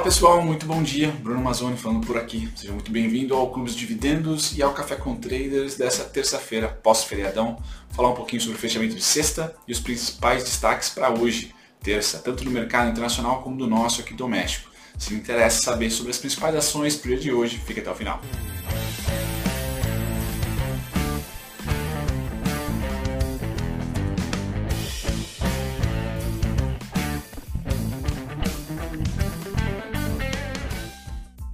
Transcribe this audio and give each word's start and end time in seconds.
Fala 0.00 0.08
pessoal, 0.08 0.40
muito 0.40 0.64
bom 0.64 0.82
dia. 0.82 1.10
Bruno 1.10 1.42
Mazzoni 1.42 1.76
falando 1.76 2.06
por 2.06 2.16
aqui. 2.16 2.50
Seja 2.56 2.72
muito 2.72 2.90
bem-vindo 2.90 3.34
ao 3.34 3.50
Clube 3.50 3.68
dos 3.68 3.76
Dividendos 3.76 4.56
e 4.56 4.62
ao 4.62 4.72
Café 4.72 4.96
com 4.96 5.14
Traders 5.14 5.76
dessa 5.76 6.04
terça-feira, 6.04 6.68
pós-feriadão. 6.68 7.62
Falar 7.90 8.08
um 8.08 8.14
pouquinho 8.14 8.40
sobre 8.40 8.56
o 8.56 8.58
fechamento 8.58 8.94
de 8.94 9.02
sexta 9.02 9.54
e 9.68 9.72
os 9.72 9.78
principais 9.78 10.42
destaques 10.42 10.88
para 10.88 11.10
hoje, 11.10 11.54
terça, 11.82 12.18
tanto 12.18 12.46
no 12.46 12.50
mercado 12.50 12.90
internacional 12.90 13.42
como 13.42 13.58
do 13.58 13.66
nosso 13.66 14.00
aqui 14.00 14.14
doméstico. 14.14 14.70
Se 14.98 15.12
interessa 15.12 15.60
saber 15.60 15.90
sobre 15.90 16.12
as 16.12 16.16
principais 16.16 16.56
ações 16.56 16.96
para 16.96 17.08
o 17.08 17.10
dia 17.10 17.20
de 17.20 17.30
hoje, 17.30 17.58
fique 17.58 17.80
até 17.80 17.90
o 17.90 17.94
final. 17.94 18.22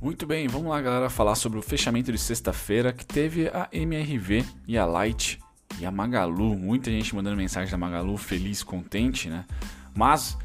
Muito 0.01 0.27
bem, 0.27 0.47
vamos 0.47 0.69
lá 0.69 0.81
galera 0.83 1.09
falar 1.09 1.35
sobre 1.35 1.59
o 1.59 1.63
fechamento 1.63 2.13
de 2.13 2.19
sexta-feira 2.19 2.93
que 2.93 3.05
teve 3.05 3.49
a 3.49 3.67
MRV 3.73 4.45
e 4.69 4.77
a 4.77 4.85
Light 4.85 5.41
e 5.81 5.87
a 5.87 5.91
Magalu. 5.91 6.55
Muita 6.55 6.91
gente 6.91 7.17
mandando 7.17 7.37
mensagem 7.37 7.71
da 7.71 7.79
Magalu, 7.79 8.19
feliz, 8.19 8.63
contente, 8.63 9.31
né? 9.31 9.47
Mas, 9.95 10.37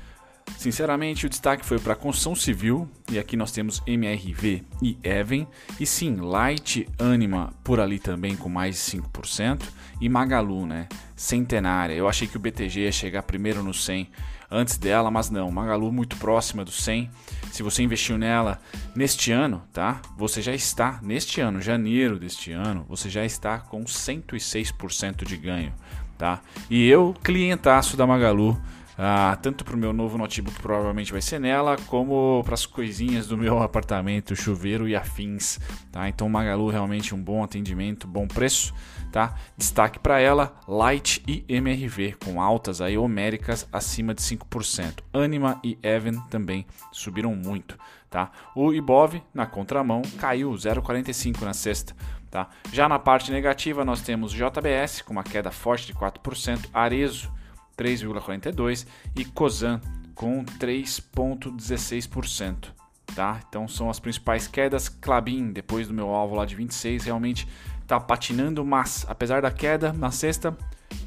sinceramente, 0.58 1.26
o 1.26 1.30
destaque 1.30 1.66
foi 1.66 1.80
para 1.80 1.94
a 1.94 1.98
construção 1.98 2.34
civil 2.34 2.90
e 3.12 3.20
aqui 3.20 3.36
nós 3.36 3.52
temos 3.52 3.84
MRV 3.86 4.64
e 4.82 4.98
Even. 5.04 5.46
E 5.78 5.86
sim, 5.86 6.16
Light 6.16 6.88
Anima 6.98 7.54
por 7.62 7.82
ali 7.82 8.00
também 8.00 8.38
com 8.38 8.48
mais 8.48 8.76
de 8.76 8.98
5% 9.00 9.64
e 10.00 10.08
Magalu, 10.08 10.66
né? 10.66 10.88
Centenária. 11.14 11.94
Eu 11.94 12.08
achei 12.08 12.26
que 12.26 12.38
o 12.38 12.40
BTG 12.40 12.86
ia 12.86 12.92
chegar 12.92 13.24
primeiro 13.24 13.62
no 13.62 13.74
100 13.74 14.10
antes 14.52 14.78
dela, 14.78 15.10
mas 15.10 15.30
não. 15.30 15.50
Magalu 15.50 15.92
muito 15.92 16.18
próxima 16.18 16.66
do 16.66 16.72
100. 16.72 17.10
Se 17.52 17.64
você 17.64 17.82
investiu 17.82 18.18
nela 18.18 18.60
neste 18.96 19.32
ano, 19.32 19.64
tá? 19.72 20.02
Você 20.18 20.42
já 20.42 20.54
está 20.54 21.00
neste 21.02 21.40
ano, 21.42 21.62
janeiro 21.62 22.20
deste 22.20 22.52
ano, 22.52 22.86
você 22.88 23.10
já 23.10 23.26
está 23.26 23.60
com 23.60 23.84
106% 23.84 25.26
de 25.26 25.38
ganho, 25.38 25.74
tá? 26.18 26.42
E 26.70 26.88
eu, 26.88 27.16
clientaço 27.24 27.96
da 27.96 28.06
Magalu, 28.06 28.62
ah, 28.98 29.38
tanto 29.42 29.64
para 29.64 29.76
o 29.76 29.78
meu 29.78 29.94
novo 29.94 30.18
notebook 30.18 30.60
provavelmente 30.62 31.12
vai 31.12 31.22
ser 31.22 31.40
nela, 31.40 31.78
como 31.88 32.42
para 32.44 32.54
as 32.54 32.66
coisinhas 32.66 33.28
do 33.28 33.38
meu 33.38 33.60
apartamento, 33.64 34.36
chuveiro 34.36 34.88
e 34.88 34.96
afins. 34.96 35.60
Tá? 35.92 36.10
Então 36.10 36.30
Magalu 36.30 36.70
realmente 36.70 37.16
um 37.16 37.22
bom 37.22 37.44
atendimento, 37.44 38.08
bom 38.08 38.28
preço. 38.28 38.74
Tá? 39.12 39.36
Destaque 39.58 40.00
para 40.00 40.20
ela, 40.22 40.56
Light 40.68 41.22
e 41.28 41.44
MRV, 41.50 42.16
com 42.24 42.42
altas 42.42 42.80
aí 42.80 42.98
homéricas 42.98 43.68
acima 43.72 44.14
de 44.14 44.22
5%. 44.22 45.00
Anima 45.14 45.60
e 45.64 45.78
Even 45.84 46.20
também 46.30 46.66
subiram 46.94 47.36
muito. 47.36 47.78
Tá? 48.10 48.32
O 48.56 48.74
Ibov, 48.74 49.22
na 49.34 49.46
contramão, 49.46 50.02
caiu 50.18 50.52
0,45 50.52 51.42
na 51.42 51.54
sexta. 51.54 51.94
Tá? 52.30 52.48
Já 52.72 52.88
na 52.88 52.98
parte 52.98 53.32
negativa, 53.32 53.84
nós 53.84 54.02
temos 54.02 54.32
JBS 54.32 55.02
com 55.02 55.12
uma 55.12 55.24
queda 55.24 55.52
forte 55.52 55.88
de 55.88 55.94
4%, 55.94 56.70
Arezo 56.74 57.30
3,42% 57.78 58.88
e 59.16 59.26
Cosan 59.26 59.82
com 60.16 60.44
3,16%. 60.46 62.70
Tá? 63.16 63.40
Então 63.48 63.68
são 63.68 63.90
as 63.90 64.00
principais 64.00 64.48
quedas. 64.48 64.88
Clabin, 64.88 65.52
depois 65.52 65.88
do 65.88 65.94
meu 65.94 66.10
alvo 66.10 66.36
lá 66.36 66.46
de 66.46 66.56
26, 66.56 67.06
realmente 67.06 67.48
está 67.82 68.00
patinando, 68.00 68.64
mas 68.64 69.06
apesar 69.08 69.42
da 69.42 69.52
queda 69.52 69.92
na 69.92 70.12
sexta, 70.12 70.56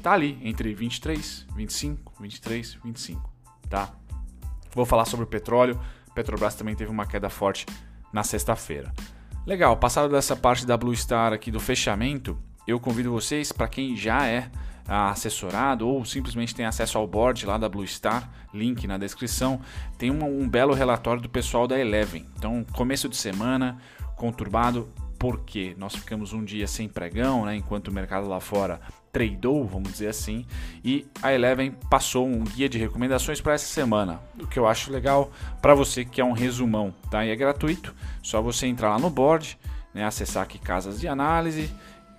tá 0.03 0.11
ali 0.11 0.37
entre 0.43 0.73
23, 0.73 1.47
25, 1.55 2.13
23, 2.21 2.77
25, 2.83 3.31
tá? 3.69 3.91
Vou 4.71 4.85
falar 4.85 5.05
sobre 5.05 5.23
o 5.23 5.27
petróleo. 5.27 5.79
Petrobras 6.13 6.55
também 6.55 6.75
teve 6.75 6.91
uma 6.91 7.07
queda 7.07 7.29
forte 7.29 7.65
na 8.13 8.23
sexta-feira. 8.23 8.93
Legal, 9.45 9.75
passado 9.77 10.11
dessa 10.11 10.35
parte 10.35 10.65
da 10.65 10.77
Blue 10.77 10.95
Star 10.95 11.33
aqui 11.33 11.49
do 11.49 11.59
fechamento, 11.59 12.37
eu 12.67 12.79
convido 12.79 13.11
vocês 13.11 13.51
para 13.51 13.67
quem 13.67 13.95
já 13.95 14.25
é 14.25 14.49
assessorado 14.87 15.87
ou 15.87 16.05
simplesmente 16.05 16.53
tem 16.53 16.65
acesso 16.65 16.97
ao 16.97 17.07
board 17.07 17.45
lá 17.45 17.57
da 17.57 17.67
Blue 17.67 17.87
Star, 17.87 18.29
link 18.53 18.87
na 18.87 18.97
descrição, 18.97 19.59
tem 19.97 20.11
um, 20.11 20.23
um 20.41 20.47
belo 20.47 20.73
relatório 20.73 21.21
do 21.21 21.29
pessoal 21.29 21.67
da 21.67 21.79
Eleven. 21.79 22.25
Então, 22.37 22.63
começo 22.73 23.09
de 23.09 23.15
semana 23.15 23.77
conturbado, 24.15 24.87
porque 25.17 25.75
nós 25.77 25.95
ficamos 25.95 26.33
um 26.33 26.43
dia 26.43 26.67
sem 26.67 26.87
pregão, 26.87 27.45
né, 27.45 27.55
enquanto 27.55 27.87
o 27.87 27.91
mercado 27.91 28.27
lá 28.27 28.39
fora 28.39 28.79
tradou, 29.11 29.65
vamos 29.65 29.93
dizer 29.93 30.07
assim, 30.07 30.45
e 30.83 31.07
a 31.23 31.33
Eleven 31.33 31.71
passou 31.89 32.27
um 32.27 32.43
guia 32.43 32.67
de 32.67 32.77
recomendações 32.77 33.39
para 33.39 33.53
essa 33.53 33.65
semana, 33.65 34.19
o 34.39 34.45
que 34.45 34.59
eu 34.59 34.67
acho 34.67 34.91
legal 34.91 35.31
para 35.61 35.73
você 35.73 36.03
que 36.03 36.19
é 36.19 36.25
um 36.25 36.33
resumão, 36.33 36.93
tá? 37.09 37.25
E 37.25 37.29
é 37.29 37.35
gratuito, 37.35 37.95
só 38.21 38.41
você 38.41 38.67
entrar 38.67 38.89
lá 38.89 38.99
no 38.99 39.09
board, 39.09 39.57
né, 39.93 40.03
acessar 40.03 40.43
aqui 40.43 40.59
casas 40.59 40.99
de 40.99 41.07
análise 41.07 41.73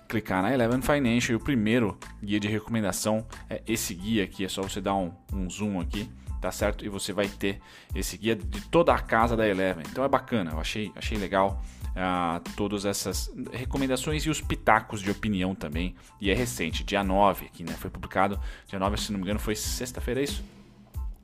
clicar 0.07 0.41
na 0.41 0.53
Eleven 0.53 0.81
Financial 0.81 1.33
e 1.33 1.35
o 1.35 1.39
primeiro 1.39 1.97
guia 2.23 2.39
de 2.39 2.47
recomendação 2.47 3.25
é 3.49 3.61
esse 3.67 3.93
guia 3.93 4.23
aqui. 4.23 4.45
É 4.45 4.49
só 4.49 4.61
você 4.61 4.81
dar 4.81 4.95
um, 4.95 5.11
um 5.33 5.49
zoom 5.49 5.79
aqui, 5.79 6.09
tá 6.41 6.51
certo? 6.51 6.85
E 6.85 6.89
você 6.89 7.11
vai 7.11 7.27
ter 7.27 7.59
esse 7.93 8.17
guia 8.17 8.35
de 8.35 8.61
toda 8.69 8.93
a 8.93 8.99
casa 8.99 9.35
da 9.35 9.47
Eleven. 9.47 9.83
Então 9.89 10.03
é 10.03 10.07
bacana, 10.07 10.51
eu 10.51 10.59
achei, 10.59 10.91
achei 10.95 11.17
legal 11.17 11.61
uh, 11.97 12.39
todas 12.55 12.85
essas 12.85 13.31
recomendações 13.51 14.23
e 14.23 14.29
os 14.29 14.39
pitacos 14.41 15.01
de 15.01 15.11
opinião 15.11 15.53
também. 15.53 15.95
E 16.21 16.29
é 16.29 16.33
recente, 16.33 16.83
dia 16.83 17.03
9 17.03 17.45
aqui, 17.47 17.63
né? 17.63 17.73
Foi 17.73 17.89
publicado, 17.89 18.39
dia 18.67 18.79
9, 18.79 18.97
se 18.97 19.11
não 19.11 19.19
me 19.19 19.25
engano, 19.25 19.39
foi 19.39 19.55
sexta-feira, 19.55 20.21
é 20.21 20.23
isso? 20.23 20.43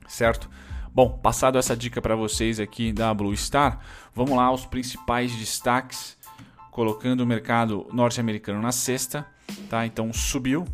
Certo? 0.06 0.50
Bom, 0.92 1.18
passado 1.18 1.58
essa 1.58 1.76
dica 1.76 2.00
para 2.00 2.14
vocês 2.14 2.60
aqui 2.60 2.92
da 2.92 3.12
Blue 3.12 3.36
Star, 3.36 3.80
vamos 4.14 4.36
lá 4.36 4.44
aos 4.44 4.64
principais 4.64 5.34
destaques 5.34 6.16
colocando 6.74 7.20
o 7.20 7.26
mercado 7.26 7.86
norte-americano 7.92 8.60
na 8.60 8.72
sexta, 8.72 9.24
tá? 9.70 9.86
Então 9.86 10.12
subiu 10.12 10.64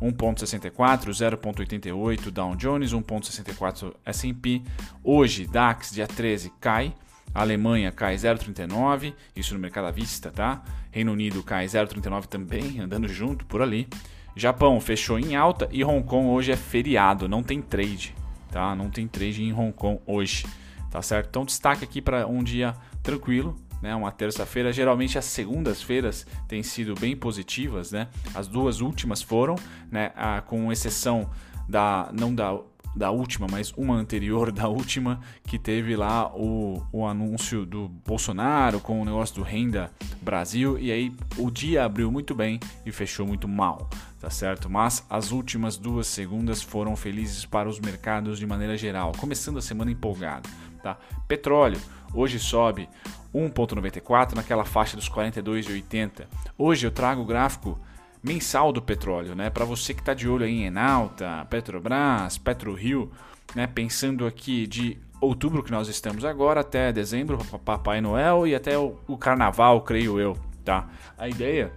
1.64, 0.00 1.10
0.88 1.10 2.30
Dow 2.30 2.56
Jones, 2.56 2.94
1.64 2.94 3.94
S&P. 4.06 4.62
Hoje 5.04 5.46
DAX 5.46 5.92
dia 5.92 6.06
13 6.06 6.50
cai, 6.58 6.94
a 7.34 7.42
Alemanha 7.42 7.92
cai 7.92 8.14
0,39, 8.14 9.12
isso 9.36 9.52
no 9.52 9.60
mercado 9.60 9.88
à 9.88 9.90
vista, 9.90 10.30
tá? 10.30 10.62
Reino 10.90 11.12
Unido 11.12 11.42
cai 11.42 11.66
0,39 11.66 12.24
também, 12.24 12.80
andando 12.80 13.06
junto 13.06 13.44
por 13.44 13.60
ali. 13.60 13.86
Japão 14.34 14.80
fechou 14.80 15.18
em 15.18 15.36
alta 15.36 15.68
e 15.70 15.84
Hong 15.84 16.02
Kong 16.02 16.28
hoje 16.28 16.50
é 16.50 16.56
feriado, 16.56 17.28
não 17.28 17.42
tem 17.42 17.60
trade, 17.60 18.14
tá? 18.50 18.74
Não 18.74 18.88
tem 18.88 19.06
trade 19.06 19.42
em 19.42 19.52
Hong 19.52 19.74
Kong 19.74 20.00
hoje, 20.06 20.46
tá 20.90 21.02
certo? 21.02 21.28
Então 21.28 21.44
destaque 21.44 21.84
aqui 21.84 22.00
para 22.00 22.26
um 22.26 22.42
dia 22.42 22.74
tranquilo, 23.02 23.54
né, 23.82 23.94
uma 23.94 24.12
terça-feira. 24.12 24.72
Geralmente 24.72 25.18
as 25.18 25.24
segundas-feiras 25.24 26.26
têm 26.46 26.62
sido 26.62 26.94
bem 26.94 27.16
positivas, 27.16 27.92
né? 27.92 28.08
As 28.34 28.46
duas 28.46 28.80
últimas 28.80 29.20
foram, 29.20 29.56
né, 29.90 30.12
a, 30.14 30.40
com 30.40 30.70
exceção 30.72 31.28
da 31.68 32.08
não 32.12 32.34
da 32.34 32.58
da 32.94 33.10
última, 33.10 33.46
mas 33.50 33.72
uma 33.76 33.94
anterior 33.94 34.52
da 34.52 34.68
última, 34.68 35.20
que 35.44 35.58
teve 35.58 35.96
lá 35.96 36.30
o, 36.34 36.82
o 36.92 37.06
anúncio 37.06 37.64
do 37.64 37.88
Bolsonaro 37.88 38.80
com 38.80 39.00
o 39.00 39.04
negócio 39.04 39.36
do 39.36 39.42
Renda 39.42 39.90
Brasil, 40.20 40.78
e 40.78 40.92
aí 40.92 41.12
o 41.38 41.50
dia 41.50 41.84
abriu 41.84 42.12
muito 42.12 42.34
bem 42.34 42.60
e 42.84 42.92
fechou 42.92 43.26
muito 43.26 43.48
mal, 43.48 43.88
tá 44.20 44.30
certo? 44.30 44.68
Mas 44.68 45.04
as 45.08 45.32
últimas 45.32 45.76
duas 45.76 46.06
segundas 46.06 46.62
foram 46.62 46.94
felizes 46.94 47.44
para 47.44 47.68
os 47.68 47.80
mercados 47.80 48.38
de 48.38 48.46
maneira 48.46 48.76
geral, 48.76 49.12
começando 49.16 49.58
a 49.58 49.62
semana 49.62 49.90
empolgado, 49.90 50.48
tá? 50.82 50.98
Petróleo 51.28 51.80
hoje 52.14 52.38
sobe 52.38 52.88
1,94 53.34 54.34
naquela 54.34 54.64
faixa 54.64 54.96
dos 54.96 55.08
42,80. 55.08 56.26
Hoje 56.58 56.86
eu 56.86 56.90
trago 56.90 57.22
o 57.22 57.24
gráfico 57.24 57.78
mensal 58.22 58.72
do 58.72 58.80
petróleo, 58.80 59.34
né? 59.34 59.50
Para 59.50 59.64
você 59.64 59.94
que 59.94 60.00
está 60.00 60.14
de 60.14 60.28
olho 60.28 60.44
aí 60.44 60.52
em 60.52 60.66
Enalta, 60.66 61.46
Petrobras, 61.48 62.38
PetroRio, 62.38 63.10
né? 63.54 63.66
Pensando 63.66 64.26
aqui 64.26 64.66
de 64.66 64.98
outubro 65.20 65.62
que 65.62 65.70
nós 65.70 65.88
estamos 65.88 66.24
agora 66.24 66.60
até 66.60 66.92
dezembro, 66.92 67.38
Papai 67.64 68.00
Noel 68.00 68.46
e 68.46 68.54
até 68.54 68.78
o, 68.78 68.98
o 69.06 69.16
Carnaval, 69.16 69.80
creio 69.82 70.20
eu, 70.20 70.36
tá? 70.64 70.88
A 71.16 71.28
ideia 71.28 71.72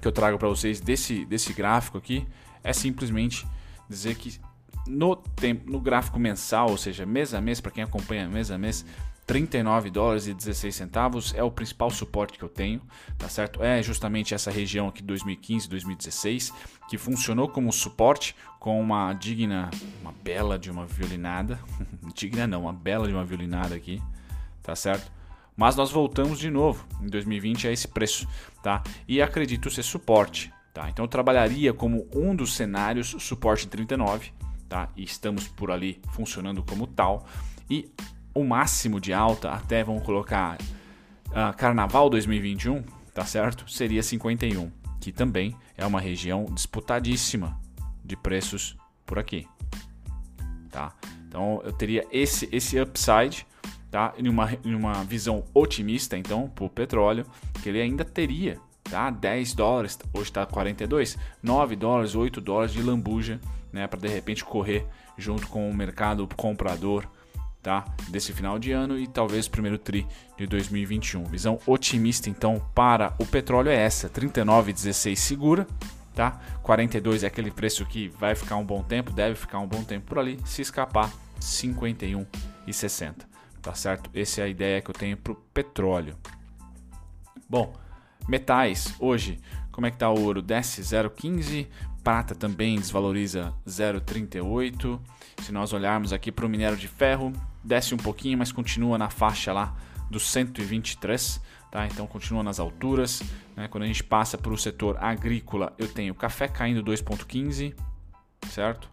que 0.00 0.06
eu 0.06 0.12
trago 0.12 0.38
para 0.38 0.48
vocês 0.48 0.80
desse, 0.80 1.24
desse 1.24 1.52
gráfico 1.52 1.98
aqui 1.98 2.26
é 2.62 2.72
simplesmente 2.72 3.46
dizer 3.88 4.14
que 4.14 4.38
no, 4.86 5.16
tempo, 5.16 5.70
no 5.70 5.80
gráfico 5.80 6.18
mensal, 6.18 6.70
ou 6.70 6.78
seja, 6.78 7.04
mês 7.04 7.34
a 7.34 7.40
mês, 7.40 7.60
para 7.60 7.70
quem 7.70 7.82
acompanha 7.82 8.28
mês 8.28 8.50
a 8.50 8.58
mês, 8.58 8.84
39 9.26 9.90
dólares 9.90 10.28
e 10.28 10.34
16 10.34 10.74
centavos 10.74 11.34
é 11.34 11.42
o 11.42 11.50
principal 11.50 11.90
suporte 11.90 12.38
que 12.38 12.44
eu 12.44 12.48
tenho, 12.48 12.80
tá 13.18 13.28
certo? 13.28 13.62
É 13.62 13.82
justamente 13.82 14.34
essa 14.34 14.52
região 14.52 14.86
aqui 14.86 15.02
2015, 15.02 15.68
2016 15.68 16.52
que 16.88 16.96
funcionou 16.96 17.48
como 17.48 17.72
suporte 17.72 18.36
com 18.60 18.80
uma 18.80 19.12
digna, 19.14 19.68
uma 20.00 20.12
bela 20.12 20.56
de 20.56 20.70
uma 20.70 20.86
violinada, 20.86 21.58
digna 22.14 22.46
não, 22.46 22.62
uma 22.62 22.72
bela 22.72 23.08
de 23.08 23.12
uma 23.12 23.24
violinada 23.24 23.74
aqui, 23.74 24.00
tá 24.62 24.76
certo? 24.76 25.10
Mas 25.56 25.74
nós 25.74 25.90
voltamos 25.90 26.38
de 26.38 26.50
novo 26.50 26.86
em 27.02 27.08
2020 27.08 27.66
a 27.66 27.72
esse 27.72 27.88
preço, 27.88 28.28
tá? 28.62 28.82
E 29.08 29.20
acredito 29.20 29.70
ser 29.70 29.82
suporte, 29.82 30.52
tá? 30.72 30.88
Então 30.88 31.04
eu 31.04 31.08
trabalharia 31.08 31.72
como 31.72 32.06
um 32.14 32.36
dos 32.36 32.54
cenários 32.54 33.16
suporte 33.18 33.66
em 33.66 33.70
39, 33.70 34.32
tá? 34.68 34.88
E 34.96 35.04
estamos 35.04 35.48
por 35.48 35.70
ali 35.70 36.00
funcionando 36.12 36.62
como 36.62 36.86
tal. 36.86 37.26
E 37.68 37.90
o 38.34 38.44
máximo 38.44 39.00
de 39.00 39.12
alta 39.12 39.50
até 39.50 39.82
vamos 39.82 40.02
colocar 40.02 40.58
uh, 41.28 41.56
Carnaval 41.56 42.10
2021, 42.10 42.82
tá 43.14 43.24
certo? 43.24 43.70
Seria 43.70 44.02
51, 44.02 44.70
que 45.00 45.12
também 45.12 45.56
é 45.76 45.86
uma 45.86 46.00
região 46.00 46.44
disputadíssima 46.44 47.58
de 48.04 48.16
preços 48.16 48.76
por 49.04 49.18
aqui, 49.18 49.48
tá? 50.70 50.92
Então 51.26 51.60
eu 51.64 51.72
teria 51.72 52.06
esse 52.10 52.48
esse 52.52 52.78
upside, 52.78 53.46
tá? 53.90 54.12
Em 54.18 54.28
uma, 54.28 54.52
em 54.64 54.74
uma 54.74 55.04
visão 55.04 55.44
otimista, 55.54 56.16
então, 56.16 56.48
para 56.48 56.64
o 56.64 56.70
petróleo, 56.70 57.26
que 57.62 57.68
ele 57.68 57.80
ainda 57.80 58.04
teria, 58.04 58.58
tá? 58.84 59.10
10 59.10 59.54
dólares, 59.54 59.98
hoje 60.12 60.24
está 60.24 60.44
42, 60.44 61.16
9 61.42 61.76
dólares, 61.76 62.14
8 62.14 62.40
dólares 62.40 62.72
de 62.72 62.82
lambuja, 62.82 63.40
né? 63.76 63.86
Para 63.86 64.00
de 64.00 64.08
repente 64.08 64.44
correr 64.44 64.86
junto 65.16 65.46
com 65.46 65.70
o 65.70 65.74
mercado 65.74 66.28
comprador 66.36 67.06
tá? 67.62 67.84
desse 68.08 68.32
final 68.32 68.58
de 68.58 68.72
ano 68.72 68.98
e 68.98 69.06
talvez 69.06 69.46
primeiro 69.46 69.78
tri 69.78 70.06
de 70.36 70.46
2021. 70.46 71.24
Visão 71.24 71.58
otimista 71.66 72.30
então 72.30 72.60
para 72.74 73.14
o 73.18 73.26
petróleo 73.26 73.70
é 73.70 73.76
essa, 73.76 74.08
39,16 74.08 75.16
segura, 75.16 75.66
tá? 76.14 76.40
42 76.62 77.22
é 77.22 77.26
aquele 77.26 77.50
preço 77.50 77.84
que 77.86 78.08
vai 78.08 78.34
ficar 78.34 78.56
um 78.56 78.64
bom 78.64 78.82
tempo, 78.82 79.12
deve 79.12 79.34
ficar 79.34 79.58
um 79.58 79.66
bom 79.66 79.84
tempo 79.84 80.06
por 80.06 80.18
ali, 80.18 80.38
se 80.44 80.62
escapar 80.62 81.12
51,60, 81.40 83.14
tá 83.60 83.74
certo? 83.74 84.10
Essa 84.14 84.40
é 84.40 84.44
a 84.44 84.48
ideia 84.48 84.80
que 84.80 84.90
eu 84.90 84.94
tenho 84.94 85.16
para 85.16 85.32
o 85.32 85.36
petróleo. 85.52 86.16
Bom, 87.48 87.74
metais 88.28 88.94
hoje, 88.98 89.40
como 89.76 89.86
é 89.86 89.90
que 89.90 89.98
tá 89.98 90.08
o 90.08 90.18
ouro? 90.22 90.40
Desce 90.40 90.80
0,15, 90.80 91.66
prata 92.02 92.34
também 92.34 92.76
desvaloriza 92.76 93.52
0,38. 93.68 94.98
Se 95.42 95.52
nós 95.52 95.74
olharmos 95.74 96.14
aqui 96.14 96.32
para 96.32 96.46
o 96.46 96.48
minério 96.48 96.78
de 96.78 96.88
ferro, 96.88 97.30
desce 97.62 97.94
um 97.94 97.98
pouquinho, 97.98 98.38
mas 98.38 98.50
continua 98.50 98.96
na 98.96 99.10
faixa 99.10 99.52
lá 99.52 99.76
dos 100.10 100.30
123, 100.30 101.42
tá? 101.70 101.86
Então 101.88 102.06
continua 102.06 102.42
nas 102.42 102.58
alturas. 102.58 103.22
Né? 103.54 103.68
Quando 103.68 103.84
a 103.84 103.86
gente 103.86 104.02
passa 104.02 104.38
para 104.38 104.50
o 104.50 104.56
setor 104.56 104.96
agrícola, 104.98 105.74
eu 105.76 105.86
tenho 105.86 106.14
café 106.14 106.48
caindo 106.48 106.82
2,15, 106.82 107.74
certo? 108.48 108.88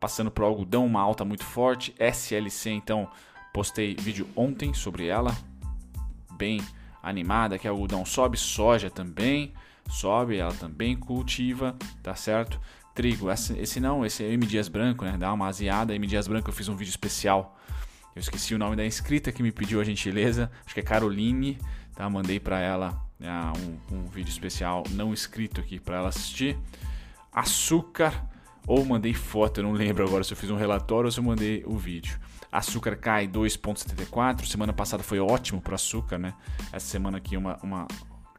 Passando 0.00 0.28
para 0.28 0.42
o 0.42 0.46
algodão, 0.48 0.86
uma 0.86 1.00
alta 1.00 1.24
muito 1.24 1.44
forte. 1.44 1.94
SLC, 2.00 2.70
então, 2.70 3.08
postei 3.52 3.94
vídeo 3.94 4.26
ontem 4.34 4.74
sobre 4.74 5.06
ela, 5.06 5.36
bem 6.32 6.60
animada, 7.00 7.56
que 7.60 7.68
algodão 7.68 8.04
sobe, 8.04 8.36
soja 8.36 8.90
também 8.90 9.54
sobe, 9.88 10.36
ela 10.36 10.52
também 10.52 10.96
cultiva, 10.96 11.76
tá 12.02 12.14
certo? 12.14 12.60
Trigo, 12.94 13.30
esse, 13.30 13.58
esse 13.58 13.80
não, 13.80 14.04
esse 14.04 14.24
é 14.24 14.32
M 14.32 14.44
Dias 14.46 14.68
Branco, 14.68 15.04
né? 15.04 15.16
Dá 15.18 15.32
uma 15.32 15.48
aziada, 15.48 15.94
M 15.94 16.06
Dias 16.06 16.26
Branco 16.28 16.50
eu 16.50 16.54
fiz 16.54 16.68
um 16.68 16.76
vídeo 16.76 16.90
especial. 16.90 17.56
Eu 18.14 18.20
esqueci 18.20 18.54
o 18.54 18.58
nome 18.58 18.76
da 18.76 18.84
inscrita 18.84 19.30
que 19.30 19.42
me 19.42 19.52
pediu 19.52 19.80
a 19.80 19.84
gentileza, 19.84 20.50
acho 20.64 20.74
que 20.74 20.80
é 20.80 20.82
Caroline, 20.82 21.58
tá? 21.94 22.08
Mandei 22.10 22.40
para 22.40 22.58
ela 22.60 23.00
ah, 23.22 23.52
um, 23.90 23.96
um 23.96 24.06
vídeo 24.06 24.30
especial 24.30 24.84
não 24.90 25.12
escrito 25.12 25.60
aqui 25.60 25.78
para 25.78 25.98
ela 25.98 26.08
assistir. 26.08 26.58
Açúcar, 27.32 28.26
ou 28.66 28.84
mandei 28.84 29.14
foto, 29.14 29.58
eu 29.58 29.64
não 29.64 29.72
lembro 29.72 30.04
agora 30.04 30.24
se 30.24 30.32
eu 30.32 30.36
fiz 30.36 30.50
um 30.50 30.56
relatório 30.56 31.06
ou 31.06 31.12
se 31.12 31.18
eu 31.18 31.24
mandei 31.24 31.62
o 31.66 31.76
vídeo. 31.76 32.18
Açúcar 32.50 32.96
cai 32.96 33.28
2,74. 33.28 34.44
Semana 34.46 34.72
passada 34.72 35.02
foi 35.02 35.20
ótimo 35.20 35.60
para 35.60 35.76
açúcar, 35.76 36.18
né? 36.18 36.34
Essa 36.72 36.86
semana 36.86 37.18
aqui 37.18 37.36
uma, 37.36 37.56
uma, 37.62 37.86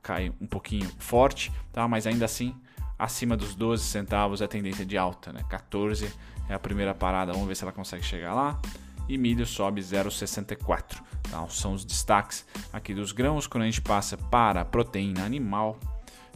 cai 0.01 0.33
um 0.41 0.47
pouquinho 0.47 0.89
forte, 0.97 1.51
tá? 1.71 1.87
Mas 1.87 2.07
ainda 2.07 2.25
assim, 2.25 2.55
acima 2.97 3.37
dos 3.37 3.55
12 3.55 3.83
centavos 3.83 4.41
é 4.41 4.47
tendência 4.47 4.85
de 4.85 4.97
alta, 4.97 5.31
né? 5.31 5.43
14 5.49 6.11
é 6.49 6.53
a 6.53 6.59
primeira 6.59 6.93
parada, 6.93 7.31
vamos 7.31 7.47
ver 7.47 7.55
se 7.55 7.63
ela 7.63 7.71
consegue 7.71 8.03
chegar 8.03 8.33
lá. 8.33 8.59
E 9.07 9.17
milho 9.17 9.45
sobe 9.45 9.81
0,64. 9.81 11.01
Tá? 11.29 11.47
São 11.49 11.73
os 11.73 11.83
destaques 11.83 12.45
aqui 12.71 12.93
dos 12.93 13.11
grãos. 13.11 13.47
Quando 13.47 13.63
a 13.63 13.65
gente 13.65 13.81
passa 13.81 14.15
para 14.17 14.63
proteína 14.63 15.25
animal, 15.25 15.77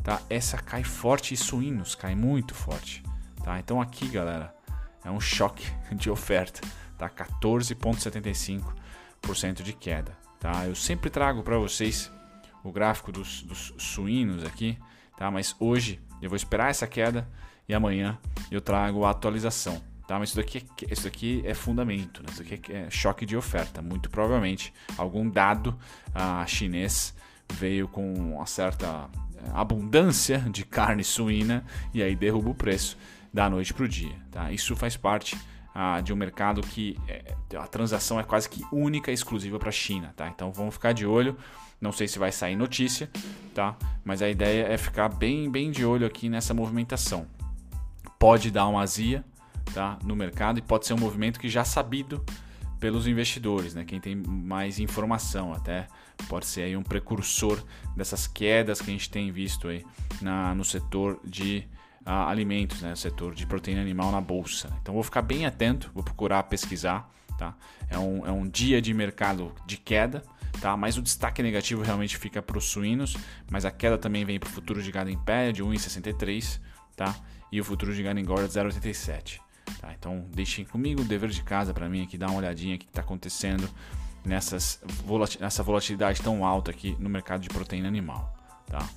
tá? 0.04 0.22
Essa 0.30 0.58
cai 0.58 0.84
forte 0.84 1.34
e 1.34 1.38
suínos 1.38 1.96
cai 1.96 2.16
muito 2.16 2.54
forte, 2.54 3.02
tá? 3.44 3.60
Então 3.60 3.82
aqui, 3.82 4.08
galera, 4.08 4.54
é 5.04 5.12
um 5.12 5.20
choque 5.20 5.66
de 5.94 6.10
oferta, 6.10 6.62
tá? 6.98 7.10
14,75% 7.10 9.62
de 9.62 9.74
queda, 9.74 10.18
tá? 10.40 10.66
Eu 10.66 10.76
sempre 10.76 11.10
trago 11.10 11.44
para 11.44 11.58
vocês 11.58 12.10
o 12.66 12.72
gráfico 12.72 13.12
dos, 13.12 13.44
dos 13.44 13.74
suínos 13.78 14.44
aqui, 14.44 14.78
tá? 15.16 15.30
Mas 15.30 15.56
hoje 15.60 16.00
eu 16.22 16.30
vou 16.30 16.36
esperar 16.36 16.70
essa 16.70 16.88
queda 16.88 17.28
e 17.70 17.74
amanhã 17.74 18.18
eu 18.50 18.60
trago 18.60 19.06
a 19.06 19.12
atualização, 19.12 19.82
tá? 20.08 20.18
Mas 20.18 20.30
isso 20.30 20.38
daqui, 20.38 20.66
é, 20.84 20.94
isso 20.94 21.04
daqui 21.04 21.44
é 21.46 21.54
fundamento, 21.54 22.24
né? 22.24 22.30
Isso 22.32 22.44
daqui 22.44 22.74
é 22.74 22.90
choque 22.90 23.26
de 23.26 23.38
oferta. 23.38 23.82
Muito 23.82 24.10
provavelmente 24.10 24.74
algum 24.98 25.30
dado 25.30 25.78
ah, 26.14 26.44
chinês 26.48 27.16
veio 27.54 27.88
com 27.88 28.14
uma 28.14 28.48
certa 28.48 29.08
eh, 29.38 29.52
abundância 29.54 30.40
de 30.40 30.66
carne 30.66 31.04
suína 31.04 31.64
e 31.94 32.02
aí 32.02 32.16
derruba 32.16 32.50
o 32.50 32.56
preço 32.56 32.98
da 33.32 33.48
noite 33.48 33.74
para 33.74 33.86
o 33.86 33.88
dia, 33.88 34.16
tá? 34.32 34.52
Isso 34.52 34.76
faz 34.76 34.98
parte 34.98 35.38
ah, 35.78 36.00
de 36.00 36.14
um 36.14 36.16
mercado 36.16 36.62
que 36.62 36.98
é, 37.06 37.36
a 37.58 37.68
transação 37.68 38.18
é 38.18 38.24
quase 38.24 38.50
que 38.50 38.64
única 38.72 39.12
e 39.12 39.14
exclusiva 39.14 39.60
para 39.60 39.68
a 39.68 39.74
China, 39.74 40.14
tá? 40.16 40.30
Então 40.30 40.50
vamos 40.50 40.76
ficar 40.76 40.94
de 40.94 41.06
olho. 41.06 41.36
Não 41.82 41.92
sei 41.92 42.08
se 42.08 42.18
vai 42.18 42.32
sair 42.32 42.56
notícia, 42.56 43.10
tá? 43.54 43.76
Mas 44.06 44.22
a 44.22 44.30
ideia 44.30 44.68
é 44.68 44.78
ficar 44.78 45.10
bem, 45.10 45.52
bem 45.52 45.70
de 45.70 45.86
olho 45.86 46.08
aqui 46.08 46.30
nessa 46.30 46.54
movimentação. 46.54 47.28
Pode 48.18 48.50
dar 48.50 48.68
uma 48.68 48.82
azia, 48.82 49.26
tá? 49.74 50.00
No 50.02 50.16
mercado 50.16 50.60
e 50.60 50.62
pode 50.62 50.88
ser 50.88 50.94
um 50.94 50.98
movimento 50.98 51.38
que 51.38 51.50
já 51.50 51.66
sabido 51.66 52.24
pelos 52.80 53.06
investidores, 53.06 53.76
né? 53.76 53.84
Quem 53.84 54.00
tem 54.00 54.16
mais 54.16 54.80
informação, 54.80 55.54
até 55.54 55.88
pode 56.30 56.46
ser 56.46 56.62
aí 56.62 56.78
um 56.78 56.84
precursor 56.84 57.62
dessas 57.98 58.28
quedas 58.28 58.80
que 58.80 58.90
a 58.90 58.94
gente 58.94 59.10
tem 59.10 59.30
visto 59.30 59.68
aí 59.68 59.86
na, 60.22 60.56
no 60.56 60.64
setor 60.64 61.20
de 61.26 61.68
alimentos, 62.06 62.82
né? 62.82 62.96
setor 62.96 63.34
de 63.34 63.46
proteína 63.46 63.82
animal 63.82 64.12
na 64.12 64.22
bolsa. 64.22 64.70
Então 64.82 64.94
vou 64.94 65.04
ficar 65.04 65.22
bem 65.22 65.46
atento, 65.46 65.90
vou 65.94 66.04
procurar 66.04 66.44
pesquisar. 66.44 67.10
Tá? 67.38 67.54
É, 67.90 67.98
um, 67.98 68.26
é 68.26 68.32
um 68.32 68.48
dia 68.48 68.82
de 68.82 68.94
mercado 68.94 69.52
de 69.66 69.76
queda, 69.76 70.24
tá? 70.62 70.78
mas 70.78 70.98
o 70.98 71.02
destaque 71.02 71.44
negativo 71.44 71.82
realmente 71.82 72.18
fica 72.18 72.42
para 72.42 72.58
os 72.58 72.66
suínos, 72.66 73.18
mas 73.52 73.66
a 73.66 73.72
queda 73.72 73.98
também 73.98 74.24
vem 74.24 74.40
para 74.40 74.48
o 74.48 74.52
futuro 74.52 74.82
de 74.82 74.90
gado 74.92 75.10
em 75.10 75.18
pé 75.18 75.52
de 75.52 75.62
1,63 75.62 76.62
tá? 76.96 77.14
e 77.52 77.60
o 77.60 77.64
futuro 77.64 77.94
de 77.94 78.02
gado 78.02 78.20
engorda 78.20 78.48
de 78.48 78.54
0,87. 78.54 79.42
Tá? 79.82 79.94
Então 79.98 80.26
deixem 80.34 80.64
comigo 80.64 81.02
o 81.02 81.06
dever 81.06 81.30
de 81.30 81.44
casa 81.44 81.74
para 81.74 81.90
mim 81.90 82.04
aqui, 82.04 82.18
dar 82.18 82.30
uma 82.30 82.38
olhadinha 82.38 82.76
o 82.76 82.80
que 82.80 82.86
está 82.86 83.02
acontecendo 83.02 83.70
nessas 84.24 84.82
nessa 85.40 85.62
volatilidade 85.62 86.22
tão 86.22 86.46
alta 86.46 86.72
aqui 86.72 86.96
no 87.00 87.10
mercado 87.10 87.42
de 87.42 87.50
proteína 87.50 87.88
animal. 87.88 88.34
Tá? 88.68 88.88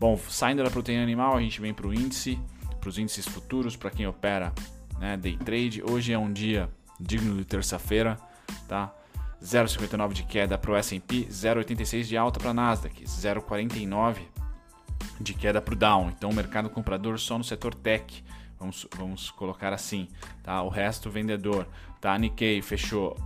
Bom, 0.00 0.16
saindo 0.16 0.64
da 0.64 0.70
proteína 0.70 1.02
animal, 1.02 1.36
a 1.36 1.42
gente 1.42 1.60
vem 1.60 1.74
para 1.74 1.86
o 1.86 1.92
índice, 1.92 2.40
para 2.80 2.88
os 2.88 2.96
índices 2.96 3.28
futuros, 3.28 3.76
para 3.76 3.90
quem 3.90 4.06
opera 4.06 4.50
né, 4.98 5.14
day 5.14 5.36
trade. 5.36 5.82
Hoje 5.82 6.10
é 6.10 6.18
um 6.18 6.32
dia 6.32 6.70
digno 6.98 7.36
de 7.36 7.44
terça-feira, 7.44 8.18
tá? 8.66 8.94
0,59 9.42 10.14
de 10.14 10.22
queda 10.22 10.56
para 10.56 10.70
o 10.70 10.76
S&P, 10.76 11.26
0,86 11.26 12.04
de 12.04 12.16
alta 12.16 12.40
para 12.40 12.48
a 12.48 12.54
Nasdaq, 12.54 13.04
0,49 13.04 14.20
de 15.20 15.34
queda 15.34 15.60
para 15.60 15.74
o 15.74 15.76
Dow. 15.76 16.08
Então, 16.08 16.30
o 16.30 16.34
mercado 16.34 16.70
comprador 16.70 17.18
só 17.18 17.36
no 17.36 17.44
setor 17.44 17.74
tech, 17.74 18.24
vamos, 18.58 18.88
vamos 18.96 19.30
colocar 19.30 19.74
assim, 19.74 20.08
tá? 20.42 20.62
O 20.62 20.70
resto 20.70 21.10
vendedor, 21.10 21.68
tá? 22.00 22.16
Nikkei 22.16 22.62
fechou 22.62 23.18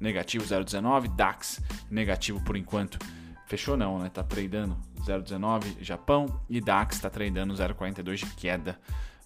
negativo 0.00 0.44
0,19, 0.44 1.06
DAX 1.06 1.62
negativo 1.88 2.42
por 2.42 2.56
enquanto 2.56 2.98
Fechou 3.46 3.76
não, 3.76 4.00
né? 4.00 4.10
Tá 4.12 4.24
tradando 4.24 4.76
0,19 5.02 5.76
Japão 5.80 6.26
e 6.48 6.60
DAX 6.60 6.96
está 6.96 7.10
tradando 7.10 7.54
0,42 7.54 8.16
de 8.16 8.26
queda 8.34 8.78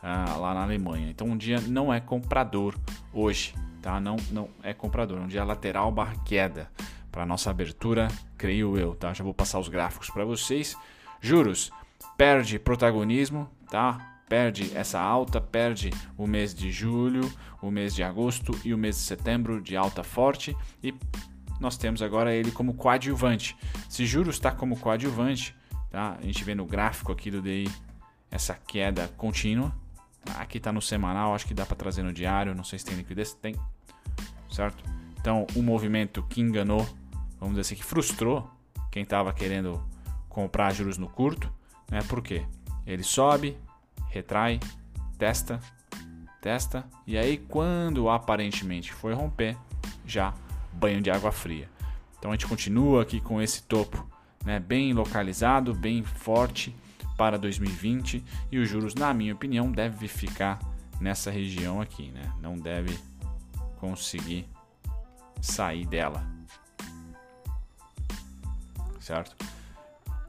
uh, 0.02 0.40
lá 0.40 0.54
na 0.54 0.62
Alemanha. 0.62 1.10
Então 1.10 1.26
um 1.26 1.36
dia 1.36 1.60
não 1.60 1.92
é 1.92 2.00
comprador 2.00 2.74
hoje, 3.12 3.54
tá? 3.80 4.00
Não, 4.00 4.16
não 4.30 4.48
é 4.62 4.72
comprador, 4.72 5.18
um 5.18 5.26
dia 5.26 5.44
lateral 5.44 5.90
barra 5.90 6.16
queda 6.24 6.70
para 7.10 7.26
nossa 7.26 7.50
abertura, 7.50 8.08
creio 8.36 8.78
eu, 8.78 8.94
tá? 8.94 9.12
Já 9.12 9.24
vou 9.24 9.34
passar 9.34 9.58
os 9.58 9.68
gráficos 9.68 10.10
para 10.10 10.24
vocês. 10.24 10.76
Juros 11.20 11.70
perde 12.16 12.58
protagonismo, 12.58 13.48
tá? 13.70 14.18
Perde 14.28 14.70
essa 14.76 15.00
alta, 15.00 15.40
perde 15.40 15.90
o 16.16 16.24
mês 16.26 16.54
de 16.54 16.70
julho, 16.70 17.28
o 17.60 17.70
mês 17.70 17.94
de 17.94 18.02
agosto 18.04 18.58
e 18.64 18.72
o 18.72 18.78
mês 18.78 18.96
de 18.96 19.02
setembro 19.02 19.60
de 19.60 19.76
alta 19.76 20.04
forte 20.04 20.56
e 20.82 20.94
nós 21.60 21.76
temos 21.76 22.00
agora 22.00 22.34
ele 22.34 22.50
como 22.50 22.74
coadjuvante. 22.74 23.54
Se 23.88 24.06
juros 24.06 24.36
está 24.36 24.50
como 24.50 24.78
coadjuvante, 24.78 25.54
tá? 25.90 26.16
a 26.18 26.22
gente 26.22 26.42
vê 26.44 26.54
no 26.54 26.64
gráfico 26.64 27.12
aqui 27.12 27.30
do 27.30 27.42
DI 27.42 27.70
essa 28.30 28.54
queda 28.54 29.08
contínua. 29.16 29.74
Aqui 30.36 30.58
está 30.58 30.72
no 30.72 30.82
semanal, 30.82 31.34
acho 31.34 31.46
que 31.46 31.54
dá 31.54 31.64
para 31.64 31.76
trazer 31.76 32.02
no 32.02 32.12
diário, 32.12 32.54
não 32.54 32.62
sei 32.62 32.78
se 32.78 32.84
tem 32.84 32.96
liquidez, 32.96 33.32
tem, 33.32 33.56
certo? 34.50 34.84
Então, 35.18 35.46
o 35.56 35.62
movimento 35.62 36.22
que 36.24 36.40
enganou, 36.40 36.86
vamos 37.38 37.56
dizer 37.56 37.60
assim, 37.62 37.74
que 37.74 37.84
frustrou 37.84 38.50
quem 38.90 39.02
estava 39.02 39.32
querendo 39.32 39.82
comprar 40.28 40.72
juros 40.72 40.98
no 40.98 41.08
curto, 41.08 41.52
né? 41.90 42.00
Por 42.02 42.22
quê? 42.22 42.44
Ele 42.86 43.02
sobe, 43.02 43.56
retrai, 44.08 44.60
testa, 45.18 45.60
testa, 46.40 46.86
e 47.06 47.16
aí 47.18 47.38
quando 47.38 48.08
aparentemente 48.08 48.92
foi 48.92 49.14
romper, 49.14 49.56
já 50.06 50.34
banho 50.72 51.00
de 51.00 51.10
água 51.10 51.32
fria. 51.32 51.68
Então 52.18 52.30
a 52.30 52.34
gente 52.34 52.46
continua 52.46 53.02
aqui 53.02 53.20
com 53.20 53.40
esse 53.40 53.62
topo 53.62 54.08
né, 54.44 54.58
bem 54.58 54.92
localizado, 54.92 55.74
bem 55.74 56.02
forte 56.02 56.74
para 57.16 57.38
2020 57.38 58.24
e 58.50 58.58
os 58.58 58.68
juros, 58.68 58.94
na 58.94 59.12
minha 59.12 59.34
opinião, 59.34 59.70
deve 59.70 60.08
ficar 60.08 60.58
nessa 61.00 61.30
região 61.30 61.80
aqui, 61.80 62.10
né? 62.10 62.32
Não 62.40 62.56
deve 62.56 62.98
conseguir 63.78 64.48
sair 65.40 65.86
dela. 65.86 66.24
Certo? 68.98 69.36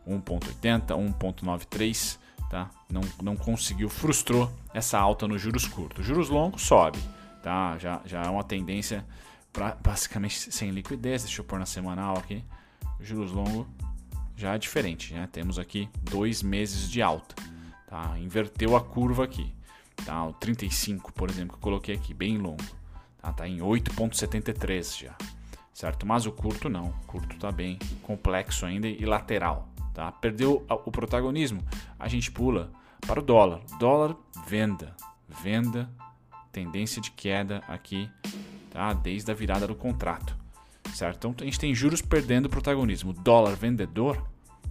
1.80, 0.08 0.88
1.93, 0.88 2.18
tá? 2.50 2.70
Não, 2.89 3.01
não 3.22 3.36
conseguiu, 3.36 3.89
frustrou 3.89 4.51
essa 4.74 4.98
alta 4.98 5.27
nos 5.27 5.41
juros 5.41 5.68
curtos. 5.68 6.06
Juros 6.06 6.30
longos 6.30 6.62
sobe, 6.62 7.00
tá? 7.44 7.77
Já, 7.77 8.01
já 8.06 8.24
é 8.24 8.30
uma 8.30 8.44
tendência 8.44 9.06
pra, 9.53 9.75
basicamente 9.75 10.51
sem 10.51 10.72
liquidez. 10.72 11.24
Deixa 11.24 11.41
eu 11.41 11.46
pôr 11.46 11.60
na 11.60 11.65
semanal 11.65 12.18
aqui. 12.18 12.44
Juros 13.00 13.32
longos 13.32 13.68
já 14.42 14.56
é 14.56 14.58
diferente, 14.58 15.14
né? 15.14 15.30
Temos 15.32 15.60
aqui 15.60 15.88
dois 16.02 16.42
meses 16.42 16.90
de 16.90 17.00
alta, 17.00 17.36
tá? 17.88 18.18
Inverteu 18.18 18.76
a 18.76 18.82
curva 18.82 19.24
aqui, 19.24 19.54
tá? 20.04 20.26
O 20.26 20.34
35, 20.34 21.14
por 21.14 21.30
exemplo, 21.30 21.50
que 21.50 21.58
eu 21.60 21.62
coloquei 21.62 21.96
aqui, 21.96 22.12
bem 22.12 22.38
longo, 22.40 22.64
tá? 23.22 23.32
Tá 23.32 23.48
em 23.48 23.60
8.73 23.60 25.04
já, 25.04 25.16
certo? 25.72 26.08
Mas 26.08 26.26
o 26.26 26.32
curto 26.32 26.70
não, 26.70 26.90
o 26.90 27.06
curto 27.06 27.38
tá 27.38 27.52
bem 27.52 27.78
complexo 28.02 28.66
ainda 28.66 28.88
e 28.88 29.06
lateral, 29.06 29.70
tá? 29.94 30.12
Perdeu 30.12 30.66
o 30.68 30.92
protagonismo, 30.92 31.64
a 32.00 32.08
gente 32.08 32.32
pula 32.32 32.72
para 33.06 33.20
o 33.20 33.24
dólar. 33.24 33.62
Dólar, 33.78 34.16
venda, 34.48 34.96
venda, 35.30 35.88
tendência 36.52 37.00
de 37.00 37.12
queda 37.12 37.62
aqui, 37.68 38.10
tá? 38.72 38.92
Desde 38.94 39.30
a 39.30 39.36
virada 39.36 39.68
do 39.68 39.76
contrato 39.76 40.41
certo? 40.94 41.28
Então 41.28 41.36
a 41.40 41.44
gente 41.46 41.60
tem 41.60 41.74
juros 41.74 42.02
perdendo 42.02 42.50
protagonismo. 42.50 43.14
Dólar 43.14 43.56
vendedor, 43.56 44.24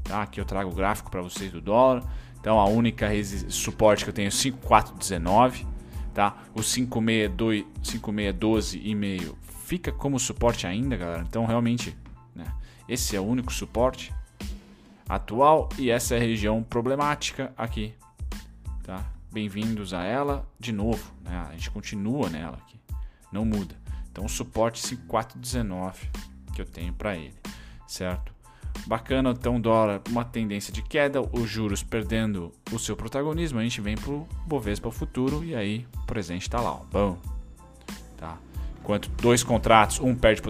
tá? 0.05 0.23
Aqui 0.23 0.41
eu 0.41 0.45
trago 0.45 0.71
o 0.71 0.75
gráfico 0.75 1.11
para 1.11 1.23
vocês 1.23 1.51
do 1.53 1.61
dólar. 1.61 2.05
Então 2.41 2.59
a 2.59 2.67
única 2.67 3.09
suporte 3.49 4.05
que 4.05 4.11
eu 4.11 4.15
tenho 4.15 4.29
é 4.29 4.31
5419, 4.31 5.67
tá? 6.15 6.37
O 6.55 6.63
5612 6.63 7.67
5612 7.83 8.81
e 8.83 8.95
meio 8.95 9.37
fica 9.65 9.93
como 9.93 10.19
suporte 10.19 10.67
ainda, 10.67 10.97
galera. 10.97 11.25
Então 11.29 11.45
realmente, 11.45 11.97
né? 12.35 12.47
Esse 12.89 13.15
é 13.15 13.21
o 13.21 13.25
único 13.25 13.53
suporte 13.53 14.13
atual 15.09 15.69
e 15.79 15.91
essa 15.91 16.15
é 16.15 16.19
a 16.19 16.21
região 16.21 16.63
problemática 16.63 17.53
aqui, 17.57 17.95
tá? 18.83 19.05
Bem-vindos 19.33 19.95
a 19.95 20.03
ela 20.03 20.49
de 20.59 20.73
novo, 20.73 21.13
né? 21.23 21.47
A 21.49 21.53
gente 21.53 21.71
continua 21.71 22.29
nela 22.29 22.57
aqui, 22.57 22.81
não 23.33 23.45
muda. 23.45 23.77
Então, 24.11 24.27
suporte 24.29 24.81
5419 24.81 26.09
que 26.53 26.61
eu 26.61 26.67
tenho 26.67 26.93
para 26.93 27.17
ele, 27.17 27.35
certo? 27.87 28.33
Bacana, 28.87 29.31
então 29.31 29.61
dólar, 29.61 30.01
uma 30.09 30.25
tendência 30.25 30.73
de 30.73 30.83
queda, 30.83 31.21
os 31.21 31.49
juros 31.49 31.83
perdendo 31.83 32.53
o 32.73 32.79
seu 32.79 32.97
protagonismo, 32.97 33.59
a 33.59 33.63
gente 33.63 33.81
vem 33.81 33.97
para 33.97 34.11
o 34.11 34.27
Bovespa 34.47 34.89
o 34.89 34.93
futuro 34.93 35.45
e 35.45 35.55
aí 35.55 35.87
o 36.03 36.07
presente 36.07 36.43
está 36.43 36.61
lá, 36.61 36.73
ó, 36.73 36.81
bom. 36.91 37.19
Tá? 38.17 38.39
Enquanto 38.81 39.09
dois 39.21 39.43
contratos, 39.43 40.01
um 40.01 40.15
perde 40.15 40.41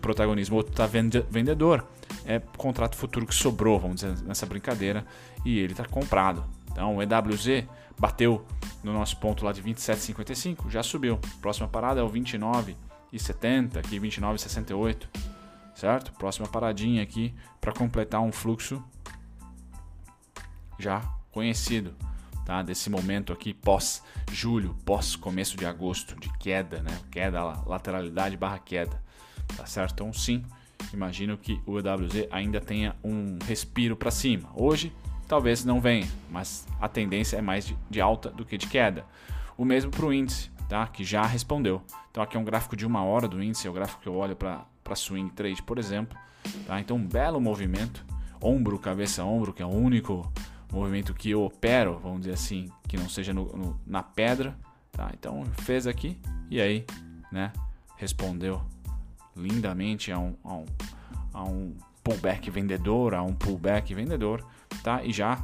protagonismo, 0.00 0.56
outro 0.56 0.72
está 0.72 0.86
vendedor, 0.86 1.84
é 2.24 2.38
contrato 2.56 2.96
futuro 2.96 3.26
que 3.26 3.34
sobrou, 3.34 3.78
vamos 3.78 4.00
dizer, 4.00 4.16
nessa 4.24 4.46
brincadeira, 4.46 5.04
e 5.44 5.58
ele 5.58 5.72
está 5.72 5.84
comprado. 5.84 6.44
Então 6.70 6.96
o 6.96 7.02
EWZ 7.02 7.64
bateu 7.98 8.44
no 8.84 8.92
nosso 8.92 9.16
ponto 9.16 9.44
lá 9.44 9.52
de 9.52 9.62
27,55, 9.62 10.68
já 10.68 10.82
subiu. 10.82 11.18
Próxima 11.40 11.68
parada 11.68 12.00
é 12.00 12.02
o 12.02 12.10
29,55. 12.10 12.89
29,70, 13.12 13.76
aqui 13.76 13.98
29,68, 13.98 15.08
certo? 15.74 16.12
Próxima 16.12 16.46
paradinha 16.46 17.02
aqui 17.02 17.34
para 17.60 17.72
completar 17.72 18.20
um 18.20 18.32
fluxo 18.32 18.82
já 20.78 21.00
conhecido, 21.30 21.94
tá? 22.44 22.62
Desse 22.62 22.88
momento 22.88 23.32
aqui 23.32 23.52
pós 23.52 24.02
julho, 24.32 24.76
pós 24.84 25.16
começo 25.16 25.56
de 25.56 25.66
agosto, 25.66 26.18
de 26.18 26.32
queda, 26.38 26.82
né? 26.82 26.98
Queda, 27.10 27.42
lateralidade 27.66 28.36
barra 28.36 28.58
queda, 28.58 29.02
tá 29.56 29.66
certo? 29.66 29.92
Então 29.94 30.12
sim, 30.12 30.44
imagino 30.92 31.36
que 31.36 31.60
o 31.66 31.78
EWZ 31.78 32.28
ainda 32.30 32.60
tenha 32.60 32.96
um 33.02 33.38
respiro 33.44 33.96
para 33.96 34.10
cima. 34.10 34.50
Hoje 34.54 34.92
talvez 35.28 35.64
não 35.64 35.80
venha, 35.80 36.08
mas 36.30 36.66
a 36.80 36.88
tendência 36.88 37.36
é 37.36 37.42
mais 37.42 37.72
de 37.88 38.00
alta 38.00 38.30
do 38.30 38.44
que 38.44 38.56
de 38.56 38.66
queda. 38.66 39.04
O 39.56 39.64
mesmo 39.64 39.90
para 39.90 40.06
o 40.06 40.12
índice, 40.12 40.50
tá? 40.70 40.86
que 40.86 41.02
já 41.02 41.26
respondeu. 41.26 41.82
Então 42.10 42.22
aqui 42.22 42.36
é 42.36 42.40
um 42.40 42.44
gráfico 42.44 42.76
de 42.76 42.86
uma 42.86 43.02
hora 43.02 43.26
do 43.26 43.42
índice, 43.42 43.66
é 43.66 43.70
o 43.70 43.72
gráfico 43.72 44.00
que 44.00 44.08
eu 44.08 44.14
olho 44.14 44.36
para 44.36 44.64
swing 44.94 45.28
trade, 45.32 45.60
por 45.62 45.78
exemplo. 45.78 46.16
Tá? 46.64 46.80
Então 46.80 46.96
um 46.96 47.06
belo 47.06 47.40
movimento, 47.40 48.06
ombro, 48.40 48.78
cabeça, 48.78 49.24
ombro, 49.24 49.52
que 49.52 49.62
é 49.62 49.66
o 49.66 49.68
único 49.68 50.32
movimento 50.72 51.12
que 51.12 51.30
eu 51.30 51.42
opero, 51.42 51.98
vamos 51.98 52.20
dizer 52.20 52.34
assim, 52.34 52.70
que 52.88 52.96
não 52.96 53.08
seja 53.08 53.34
no, 53.34 53.46
no, 53.46 53.80
na 53.84 54.02
pedra. 54.02 54.56
Tá? 54.92 55.10
Então 55.12 55.44
fez 55.62 55.88
aqui 55.88 56.16
e 56.48 56.60
aí 56.60 56.86
né, 57.32 57.52
respondeu 57.96 58.62
lindamente 59.36 60.12
a 60.12 60.18
um, 60.20 60.36
a 60.44 60.54
um, 60.54 60.66
a 61.34 61.42
um 61.42 61.74
pullback 62.04 62.48
vendedor, 62.48 63.14
a 63.14 63.22
um 63.22 63.34
pullback 63.34 63.92
vendedor, 63.92 64.44
tá? 64.82 65.02
E 65.02 65.12
já 65.12 65.38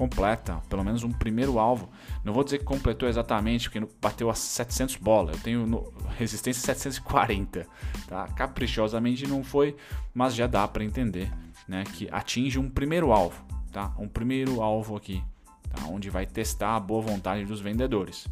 completa, 0.00 0.62
pelo 0.70 0.82
menos 0.82 1.04
um 1.04 1.12
primeiro 1.12 1.58
alvo. 1.58 1.90
Não 2.24 2.32
vou 2.32 2.42
dizer 2.42 2.56
que 2.56 2.64
completou 2.64 3.06
exatamente, 3.06 3.68
porque 3.68 3.86
bateu 4.00 4.30
a 4.30 4.34
700 4.34 4.96
bolas. 4.96 5.36
Eu 5.36 5.42
tenho 5.42 5.66
no, 5.66 5.92
resistência 6.16 6.62
740, 6.62 7.66
tá? 8.08 8.26
Caprichosamente 8.28 9.26
não 9.26 9.44
foi, 9.44 9.76
mas 10.14 10.34
já 10.34 10.46
dá 10.46 10.66
para 10.66 10.82
entender, 10.82 11.30
né, 11.68 11.84
que 11.84 12.08
atinge 12.10 12.58
um 12.58 12.70
primeiro 12.70 13.12
alvo, 13.12 13.44
tá? 13.70 13.92
Um 13.98 14.08
primeiro 14.08 14.62
alvo 14.62 14.96
aqui, 14.96 15.22
tá? 15.68 15.84
Onde 15.86 16.08
vai 16.08 16.24
testar 16.24 16.76
a 16.76 16.80
boa 16.80 17.02
vontade 17.02 17.44
dos 17.44 17.60
vendedores, 17.60 18.26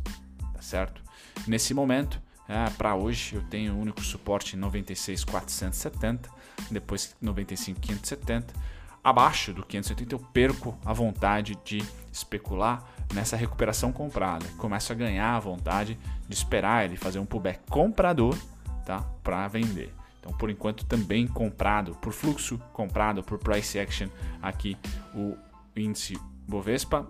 tá 0.54 0.62
certo? 0.62 1.02
Nesse 1.46 1.74
momento, 1.74 2.18
é, 2.48 2.70
para 2.78 2.94
hoje 2.94 3.34
eu 3.34 3.42
tenho 3.42 3.74
o 3.74 3.78
único 3.78 4.00
suporte 4.02 4.56
96,470, 4.56 6.30
depois 6.70 7.14
95,570 7.20 8.77
abaixo 9.08 9.52
do 9.52 9.64
580 9.64 10.14
eu 10.14 10.18
perco 10.18 10.78
a 10.84 10.92
vontade 10.92 11.56
de 11.64 11.82
especular 12.12 12.84
nessa 13.14 13.36
recuperação 13.36 13.92
comprada. 13.92 14.46
Começo 14.56 14.92
a 14.92 14.96
ganhar 14.96 15.34
a 15.34 15.40
vontade 15.40 15.98
de 16.28 16.34
esperar 16.34 16.84
ele 16.84 16.96
fazer 16.96 17.18
um 17.18 17.26
pullback 17.26 17.60
comprador 17.70 18.36
tá? 18.84 19.00
para 19.22 19.48
vender. 19.48 19.94
Então, 20.20 20.32
por 20.32 20.50
enquanto, 20.50 20.84
também 20.84 21.26
comprado 21.26 21.94
por 21.96 22.12
fluxo, 22.12 22.58
comprado 22.72 23.22
por 23.22 23.38
price 23.38 23.78
action 23.78 24.08
aqui 24.42 24.76
o 25.14 25.36
índice 25.76 26.18
Bovespa, 26.46 27.06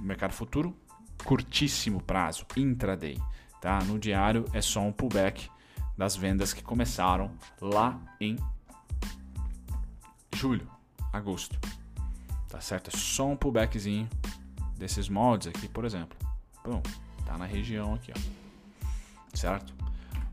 mercado 0.00 0.32
futuro, 0.32 0.76
curtíssimo 1.24 2.00
prazo, 2.02 2.46
intraday. 2.56 3.18
Tá? 3.60 3.82
No 3.84 3.98
diário 3.98 4.44
é 4.52 4.60
só 4.60 4.80
um 4.80 4.92
pullback 4.92 5.50
das 5.96 6.16
vendas 6.16 6.52
que 6.52 6.62
começaram 6.62 7.30
lá 7.60 7.98
em 8.20 8.36
julho 10.34 10.66
agosto. 11.12 11.58
Tá 12.48 12.60
certo? 12.60 12.88
É 12.88 12.96
só 12.96 13.28
um 13.28 13.36
pullbackzinho 13.36 14.08
desses 14.76 15.08
moldes 15.08 15.48
aqui, 15.48 15.68
por 15.68 15.84
exemplo. 15.84 16.16
Bom, 16.64 16.82
tá 17.24 17.38
na 17.38 17.46
região 17.46 17.94
aqui, 17.94 18.12
ó. 18.14 18.20
Certo? 19.34 19.74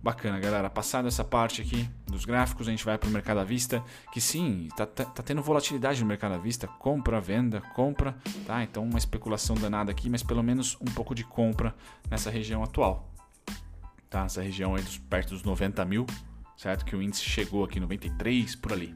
Bacana, 0.01 0.39
galera. 0.39 0.69
Passada 0.69 1.09
essa 1.09 1.25
parte 1.25 1.61
aqui 1.61 1.89
dos 2.07 2.23
gráficos, 2.23 2.67
a 2.67 2.71
gente 2.71 2.85
vai 2.85 2.97
para 2.97 3.09
o 3.09 3.11
mercado 3.11 3.39
à 3.39 3.43
vista, 3.43 3.83
que 4.13 4.21
sim, 4.21 4.69
tá, 4.75 4.85
tá, 4.85 5.03
tá, 5.03 5.21
tendo 5.21 5.41
volatilidade 5.41 5.99
no 5.99 6.07
mercado 6.07 6.35
à 6.35 6.37
vista, 6.37 6.67
compra, 6.67 7.19
venda, 7.19 7.59
compra, 7.75 8.15
tá? 8.47 8.63
Então 8.63 8.83
uma 8.83 8.97
especulação 8.97 9.57
danada 9.57 9.91
aqui, 9.91 10.09
mas 10.09 10.23
pelo 10.23 10.41
menos 10.41 10.77
um 10.79 10.91
pouco 10.91 11.13
de 11.13 11.25
compra 11.25 11.75
nessa 12.09 12.29
região 12.29 12.63
atual, 12.63 13.09
tá? 14.09 14.23
Essa 14.23 14.41
região 14.41 14.73
aí 14.73 14.81
dos, 14.81 14.97
perto 14.97 15.31
dos 15.31 15.43
90 15.43 15.83
mil, 15.83 16.05
certo? 16.55 16.85
Que 16.85 16.95
o 16.95 17.01
índice 17.01 17.23
chegou 17.23 17.65
aqui 17.65 17.77
93 17.77 18.55
por 18.55 18.71
ali, 18.71 18.95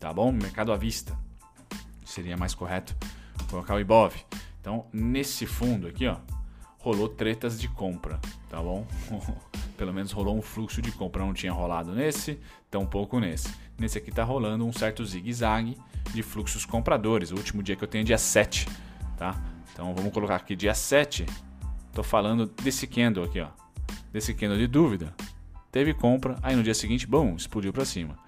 tá 0.00 0.12
bom? 0.12 0.32
Mercado 0.32 0.72
à 0.72 0.76
vista. 0.76 1.16
Seria 2.04 2.36
mais 2.36 2.54
correto 2.54 2.96
colocar 3.48 3.74
o 3.74 3.80
Ibov. 3.80 4.14
Então, 4.60 4.86
nesse 4.92 5.46
fundo 5.46 5.86
aqui, 5.86 6.06
ó, 6.06 6.16
rolou 6.78 7.08
tretas 7.08 7.60
de 7.60 7.68
compra, 7.68 8.18
tá 8.48 8.60
bom? 8.60 8.86
Pelo 9.76 9.92
menos 9.92 10.12
rolou 10.12 10.36
um 10.36 10.42
fluxo 10.42 10.82
de 10.82 10.90
compra. 10.92 11.24
Não 11.24 11.32
tinha 11.32 11.52
rolado 11.52 11.92
nesse, 11.92 12.38
tão 12.70 12.84
pouco 12.86 13.20
nesse. 13.20 13.54
Nesse 13.78 13.98
aqui 13.98 14.10
tá 14.10 14.24
rolando 14.24 14.66
um 14.66 14.72
certo 14.72 15.04
zigue-zague 15.04 15.76
de 16.12 16.22
fluxos 16.22 16.64
compradores. 16.64 17.30
O 17.30 17.36
último 17.36 17.62
dia 17.62 17.76
que 17.76 17.84
eu 17.84 17.88
tenho 17.88 18.02
é 18.02 18.04
dia 18.04 18.18
7, 18.18 18.66
tá? 19.16 19.42
Então, 19.72 19.94
vamos 19.94 20.12
colocar 20.12 20.36
aqui 20.36 20.56
dia 20.56 20.74
7. 20.74 21.26
Tô 21.92 22.02
falando 22.02 22.46
desse 22.46 22.86
candle 22.86 23.24
aqui, 23.24 23.40
ó. 23.40 23.48
Desse 24.12 24.34
candle 24.34 24.58
de 24.58 24.66
dúvida. 24.66 25.14
Teve 25.72 25.94
compra, 25.94 26.36
aí 26.42 26.56
no 26.56 26.62
dia 26.62 26.74
seguinte, 26.74 27.06
bom, 27.06 27.36
explodiu 27.36 27.72
para 27.72 27.84
cima. 27.84 28.18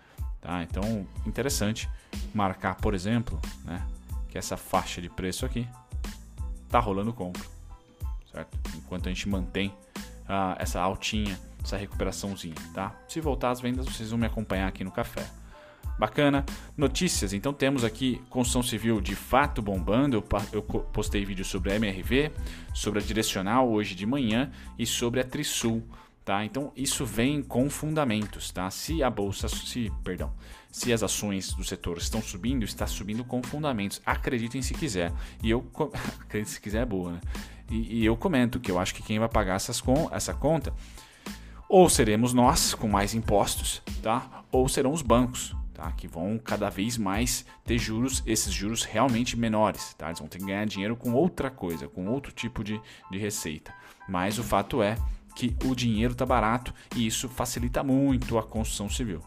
Tá? 0.43 0.63
Então, 0.63 1.07
interessante 1.25 1.89
marcar, 2.35 2.75
por 2.75 2.93
exemplo, 2.93 3.41
né, 3.65 3.87
que 4.29 4.37
essa 4.37 4.57
faixa 4.57 5.01
de 5.01 5.09
preço 5.09 5.47
aqui 5.47 5.67
está 6.65 6.79
rolando 6.79 7.13
compra, 7.13 7.43
certo? 8.31 8.59
Enquanto 8.77 9.07
a 9.07 9.09
gente 9.09 9.29
mantém 9.29 9.73
ah, 10.29 10.57
essa 10.59 10.81
altinha 10.81 11.39
essa 11.65 11.77
recuperaçãozinha, 11.77 12.55
tá? 12.75 12.95
Se 13.09 13.21
voltar 13.21 13.51
às 13.51 13.61
vendas, 13.61 13.87
vocês 13.87 14.11
vão 14.11 14.19
me 14.19 14.27
acompanhar 14.27 14.67
aqui 14.67 14.83
no 14.83 14.91
café. 14.91 15.25
Bacana. 15.99 16.45
Notícias, 16.77 17.33
então 17.33 17.53
temos 17.53 17.85
aqui 17.85 18.21
construção 18.29 18.63
civil 18.63 19.01
de 19.01 19.15
fato 19.15 19.63
bombando. 19.63 20.17
Eu, 20.17 20.25
eu 20.53 20.63
postei 20.63 21.25
vídeo 21.25 21.45
sobre 21.45 21.73
a 21.73 21.77
MRV, 21.77 22.33
sobre 22.75 22.99
a 22.99 23.03
Direcional 23.03 23.71
hoje 23.71 23.95
de 23.95 24.05
manhã 24.07 24.51
e 24.79 24.87
sobre 24.87 25.21
a 25.21 25.25
Trisul. 25.25 25.83
Tá? 26.25 26.45
Então 26.45 26.73
isso 26.77 27.05
vem 27.05 27.43
com 27.43 27.69
fundamentos, 27.69 28.53
tá? 28.53 28.71
Se 28.71 29.03
a 29.03 29.11
bolsa, 29.11 29.49
se, 29.49 29.91
perdão, 30.05 30.33
se 30.71 30.93
as 30.93 31.03
ações 31.03 31.53
do 31.53 31.65
setor 31.65 31.99
estão 31.99 32.23
subindo, 32.23 32.65
está 32.65 32.87
subindo 32.87 33.25
com 33.25 33.43
fundamentos. 33.43 34.01
Acreditem 34.07 34.63
se 34.63 34.73
quiser. 34.73 35.13
E 35.43 35.51
eu 35.51 35.67
acreditem 36.21 36.45
se 36.45 36.61
quiser 36.61 36.83
é 36.83 36.87
boa, 36.87 37.13
né? 37.13 37.21
E, 37.69 38.01
e, 38.01 38.05
eu 38.05 38.17
comento 38.17 38.61
que 38.61 38.71
eu 38.71 38.79
acho 38.79 38.95
que 38.95 39.03
quem 39.03 39.19
vai 39.19 39.29
pagar 39.29 39.55
essas 39.55 39.81
com, 39.81 40.09
essa 40.13 40.35
conta 40.35 40.75
ou 41.73 41.89
seremos 41.89 42.35
nós 42.35 42.75
com 42.75 42.87
mais 42.87 43.15
impostos, 43.15 43.83
tá? 44.03 44.45
Ou 44.53 44.69
serão 44.69 44.93
os 44.93 45.01
bancos, 45.01 45.57
tá? 45.73 45.91
Que 45.93 46.07
vão 46.07 46.39
cada 46.39 46.69
vez 46.69 46.99
mais 46.99 47.47
ter 47.65 47.79
juros, 47.79 48.23
esses 48.27 48.53
juros 48.53 48.85
realmente 48.85 49.39
menores, 49.39 49.95
tá? 49.95 50.09
Eles 50.09 50.19
vão 50.19 50.29
ter 50.29 50.37
que 50.37 50.45
ganhar 50.45 50.67
dinheiro 50.67 50.95
com 50.95 51.15
outra 51.15 51.51
coisa, 51.51 51.89
com 51.89 52.07
outro 52.09 52.31
tipo 52.31 52.63
de, 52.63 52.79
de 53.11 53.17
receita. 53.17 53.75
Mas 54.07 54.39
o 54.39 54.45
fato 54.45 54.83
é 54.83 54.99
que 55.35 55.57
o 55.65 55.75
dinheiro 55.75 56.13
está 56.13 56.27
barato 56.27 56.75
e 56.95 57.07
isso 57.07 57.29
facilita 57.29 57.83
muito 57.83 58.39
a 58.39 58.43
construção 58.43 58.89
civil. 58.89 59.23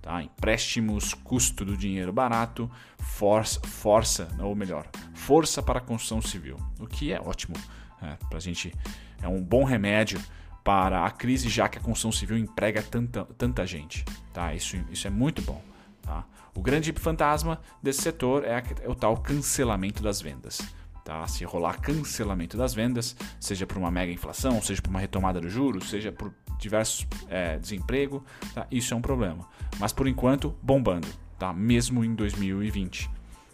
Tá? 0.00 0.22
Empréstimos, 0.22 1.14
custo 1.14 1.64
do 1.64 1.76
dinheiro 1.76 2.12
barato, 2.12 2.70
força, 2.98 3.60
força, 3.60 4.28
ou 4.40 4.54
melhor, 4.54 4.88
força 5.14 5.62
para 5.62 5.78
a 5.78 5.82
construção 5.82 6.20
civil, 6.20 6.56
o 6.80 6.86
que 6.86 7.12
é 7.12 7.20
ótimo. 7.20 7.54
É, 8.02 8.16
para 8.28 8.38
a 8.38 8.40
gente 8.40 8.74
é 9.22 9.28
um 9.28 9.40
bom 9.40 9.62
remédio 9.62 10.20
para 10.64 11.06
a 11.06 11.10
crise, 11.10 11.48
já 11.48 11.68
que 11.68 11.78
a 11.78 11.80
construção 11.80 12.10
civil 12.10 12.36
emprega 12.36 12.82
tanta, 12.82 13.24
tanta 13.38 13.64
gente. 13.64 14.04
Tá? 14.32 14.52
Isso, 14.54 14.76
isso 14.90 15.06
é 15.06 15.10
muito 15.10 15.40
bom. 15.42 15.62
Tá? 16.02 16.24
O 16.54 16.60
grande 16.60 16.92
fantasma 16.92 17.60
desse 17.80 18.02
setor 18.02 18.44
é, 18.44 18.62
é 18.82 18.88
o 18.88 18.94
tal 18.94 19.16
cancelamento 19.16 20.02
das 20.02 20.20
vendas. 20.20 20.60
Tá? 21.04 21.26
Se 21.26 21.44
rolar 21.44 21.80
cancelamento 21.80 22.56
das 22.56 22.72
vendas, 22.72 23.16
seja 23.40 23.66
por 23.66 23.76
uma 23.76 23.90
mega 23.90 24.12
inflação, 24.12 24.62
seja 24.62 24.80
por 24.80 24.90
uma 24.90 25.00
retomada 25.00 25.40
do 25.40 25.48
juros, 25.48 25.90
seja 25.90 26.12
por 26.12 26.32
diversos 26.58 27.06
é, 27.28 27.58
desemprego, 27.58 28.24
tá? 28.54 28.66
isso 28.70 28.94
é 28.94 28.96
um 28.96 29.02
problema. 29.02 29.48
Mas 29.80 29.92
por 29.92 30.06
enquanto, 30.06 30.56
bombando, 30.62 31.08
tá? 31.38 31.52
mesmo 31.52 32.04
em 32.04 32.14
2020. 32.14 33.10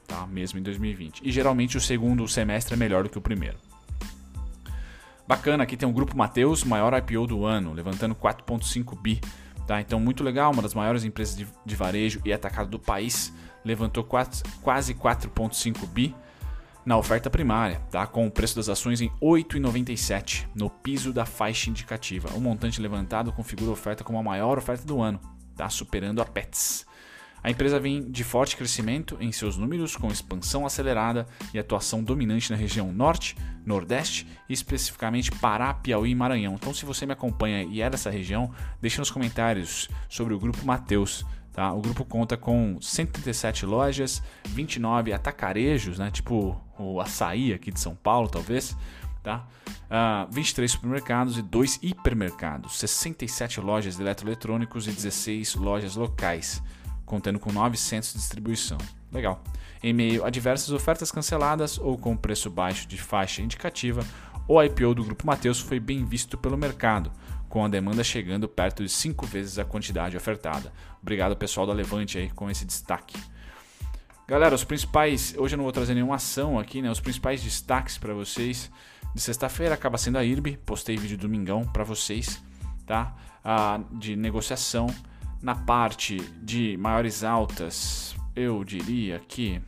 Tá? 0.06 0.26
Mesmo 0.26 0.58
em 0.58 0.62
2020. 0.62 1.22
E 1.24 1.32
geralmente 1.32 1.76
o 1.76 1.80
segundo 1.80 2.26
semestre 2.28 2.74
é 2.74 2.76
melhor 2.76 3.04
do 3.04 3.08
que 3.08 3.18
o 3.18 3.22
primeiro. 3.22 3.56
Bacana, 5.26 5.64
aqui 5.64 5.76
tem 5.76 5.88
o 5.88 5.92
Grupo 5.92 6.16
Mateus, 6.16 6.64
maior 6.64 6.96
IPO 6.96 7.26
do 7.26 7.44
ano, 7.44 7.72
levantando 7.72 8.14
4,5 8.14 8.98
bi. 9.00 9.20
Tá? 9.66 9.80
Então, 9.80 10.00
muito 10.00 10.24
legal, 10.24 10.50
uma 10.50 10.62
das 10.62 10.72
maiores 10.72 11.04
empresas 11.04 11.36
de, 11.36 11.46
de 11.64 11.76
varejo 11.76 12.20
e 12.24 12.32
atacado 12.32 12.70
do 12.70 12.78
país, 12.78 13.32
levantou 13.62 14.02
4, 14.02 14.42
quase 14.62 14.94
4,5 14.94 15.86
bi 15.86 16.14
na 16.84 16.96
oferta 16.96 17.28
primária, 17.28 17.80
tá? 17.90 18.06
com 18.06 18.26
o 18.26 18.30
preço 18.30 18.56
das 18.56 18.68
ações 18.68 19.00
em 19.00 19.08
R$ 19.08 19.14
8,97 19.20 20.46
no 20.54 20.70
piso 20.70 21.12
da 21.12 21.26
faixa 21.26 21.70
indicativa. 21.70 22.30
O 22.34 22.40
montante 22.40 22.80
levantado 22.80 23.32
configura 23.32 23.70
a 23.70 23.74
oferta 23.74 24.04
como 24.04 24.18
a 24.18 24.22
maior 24.22 24.58
oferta 24.58 24.84
do 24.84 25.00
ano, 25.00 25.20
tá? 25.56 25.68
superando 25.68 26.22
a 26.22 26.24
Pets. 26.24 26.86
A 27.42 27.50
empresa 27.50 27.78
vem 27.78 28.10
de 28.10 28.24
forte 28.24 28.56
crescimento 28.56 29.16
em 29.20 29.30
seus 29.30 29.56
números, 29.56 29.96
com 29.96 30.08
expansão 30.08 30.66
acelerada 30.66 31.26
e 31.54 31.58
atuação 31.58 32.02
dominante 32.02 32.50
na 32.50 32.56
região 32.56 32.92
Norte, 32.92 33.36
Nordeste 33.64 34.26
e 34.48 34.52
especificamente 34.52 35.30
Pará, 35.30 35.72
Piauí 35.72 36.10
e 36.10 36.14
Maranhão. 36.14 36.54
Então, 36.54 36.74
se 36.74 36.84
você 36.84 37.06
me 37.06 37.12
acompanha 37.12 37.62
e 37.62 37.80
é 37.80 37.88
dessa 37.88 38.10
região, 38.10 38.52
deixe 38.80 38.98
nos 38.98 39.10
comentários 39.10 39.88
sobre 40.08 40.34
o 40.34 40.38
grupo 40.38 40.64
Mateus. 40.66 41.24
Tá? 41.52 41.72
O 41.72 41.80
grupo 41.80 42.04
conta 42.04 42.36
com 42.36 42.78
137 42.80 43.66
lojas, 43.66 44.22
29 44.48 45.12
atacarejos, 45.12 45.98
né? 45.98 46.10
tipo 46.10 46.60
o 46.78 47.00
açaí 47.00 47.52
aqui 47.52 47.70
de 47.70 47.80
São 47.80 47.94
Paulo, 47.94 48.28
talvez. 48.28 48.76
Tá? 49.22 49.46
Uh, 49.68 49.72
ah, 49.90 50.28
23 50.30 50.70
supermercados 50.70 51.36
e 51.36 51.42
2 51.42 51.80
hipermercados, 51.82 52.78
67 52.78 53.60
lojas 53.60 53.96
de 53.96 54.02
eletroeletrônicos 54.02 54.86
e 54.86 54.92
16 54.92 55.56
lojas 55.56 55.96
locais, 55.96 56.62
contando 57.04 57.38
com 57.38 57.52
9 57.52 57.76
centros 57.76 58.12
de 58.12 58.18
distribuição. 58.18 58.78
Legal. 59.12 59.42
Em 59.82 59.92
meio 59.92 60.24
a 60.24 60.30
diversas 60.30 60.70
ofertas 60.70 61.10
canceladas 61.10 61.78
ou 61.78 61.96
com 61.96 62.16
preço 62.16 62.50
baixo 62.50 62.86
de 62.86 62.96
faixa 62.96 63.42
indicativa, 63.42 64.04
o 64.46 64.62
IPO 64.62 64.94
do 64.94 65.04
Grupo 65.04 65.26
Mateus 65.26 65.60
foi 65.60 65.78
bem 65.78 66.04
visto 66.04 66.38
pelo 66.38 66.56
mercado, 66.56 67.12
com 67.48 67.64
a 67.64 67.68
demanda 67.68 68.02
chegando 68.02 68.48
perto 68.48 68.82
de 68.82 68.88
5 68.88 69.26
vezes 69.26 69.58
a 69.58 69.64
quantidade 69.64 70.16
ofertada. 70.16 70.72
Obrigado 71.02 71.36
pessoal 71.36 71.66
da 71.66 71.72
Levante 71.72 72.18
aí 72.18 72.30
com 72.30 72.50
esse 72.50 72.64
destaque. 72.64 73.18
Galera, 74.28 74.54
os 74.54 74.62
principais, 74.62 75.34
hoje 75.38 75.54
eu 75.54 75.56
não 75.56 75.64
vou 75.64 75.72
trazer 75.72 75.94
nenhuma 75.94 76.16
ação 76.16 76.58
aqui, 76.58 76.82
né? 76.82 76.90
Os 76.90 77.00
principais 77.00 77.42
destaques 77.42 77.96
para 77.96 78.12
vocês 78.12 78.70
de 79.14 79.22
sexta-feira 79.22 79.74
acaba 79.74 79.96
sendo 79.96 80.18
a 80.18 80.22
IRB, 80.22 80.58
postei 80.66 80.98
vídeo 80.98 81.16
domingão 81.16 81.64
para 81.64 81.82
vocês, 81.82 82.38
tá? 82.84 83.16
Ah, 83.42 83.80
de 83.90 84.14
negociação 84.16 84.86
na 85.40 85.54
parte 85.54 86.18
de 86.42 86.76
maiores 86.76 87.24
altas, 87.24 88.14
eu 88.36 88.62
diria 88.64 89.18
que 89.18 89.62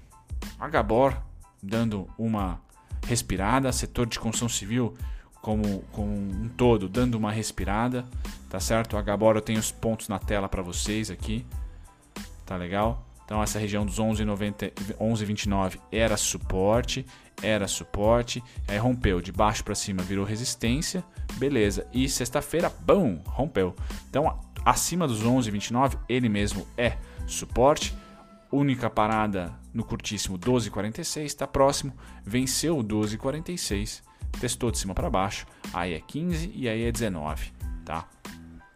a 0.59 0.69
Gabor 0.69 1.17
dando 1.63 2.07
uma 2.19 2.61
respirada, 3.07 3.73
setor 3.73 4.05
de 4.05 4.21
construção 4.21 4.51
civil 4.51 4.95
como, 5.41 5.81
como 5.91 6.13
um 6.13 6.51
todo, 6.51 6.87
dando 6.87 7.15
uma 7.15 7.33
respirada, 7.33 8.05
tá 8.51 8.61
certo? 8.61 8.99
Agora 8.99 9.39
eu 9.39 9.43
tenho 9.43 9.59
os 9.59 9.73
pontos 9.73 10.07
na 10.07 10.19
tela 10.19 10.51
para 10.51 10.61
vocês 10.61 11.11
aqui, 11.11 11.47
tá 12.45 12.59
legal? 12.59 13.07
Então 13.31 13.41
essa 13.41 13.61
região 13.61 13.87
dos 13.87 14.01
11,90, 14.01 14.73
11,29 14.99 15.79
era 15.93 16.17
suporte, 16.17 17.07
era 17.41 17.69
suporte, 17.69 18.43
aí 18.67 18.77
rompeu 18.77 19.21
de 19.21 19.31
baixo 19.31 19.63
para 19.63 19.77
cima, 19.77 20.03
virou 20.03 20.25
resistência, 20.25 21.05
beleza? 21.37 21.87
E 21.93 22.09
sexta-feira, 22.09 22.69
bum, 22.81 23.23
rompeu. 23.25 23.77
Então 24.09 24.37
acima 24.65 25.07
dos 25.07 25.23
11,29 25.23 25.97
ele 26.09 26.29
mesmo 26.29 26.67
é 26.77 26.99
suporte. 27.25 27.95
Única 28.51 28.91
parada 28.91 29.55
no 29.73 29.85
curtíssimo 29.85 30.37
12,46, 30.37 31.23
está 31.23 31.47
próximo, 31.47 31.95
venceu 32.25 32.77
o 32.77 32.83
12,46 32.83 34.03
testou 34.41 34.73
de 34.73 34.79
cima 34.79 34.93
para 34.93 35.09
baixo, 35.09 35.47
aí 35.73 35.95
é 35.95 36.01
15 36.01 36.51
e 36.53 36.69
aí 36.69 36.83
é 36.83 36.91
19, 36.91 37.53
tá? 37.85 38.09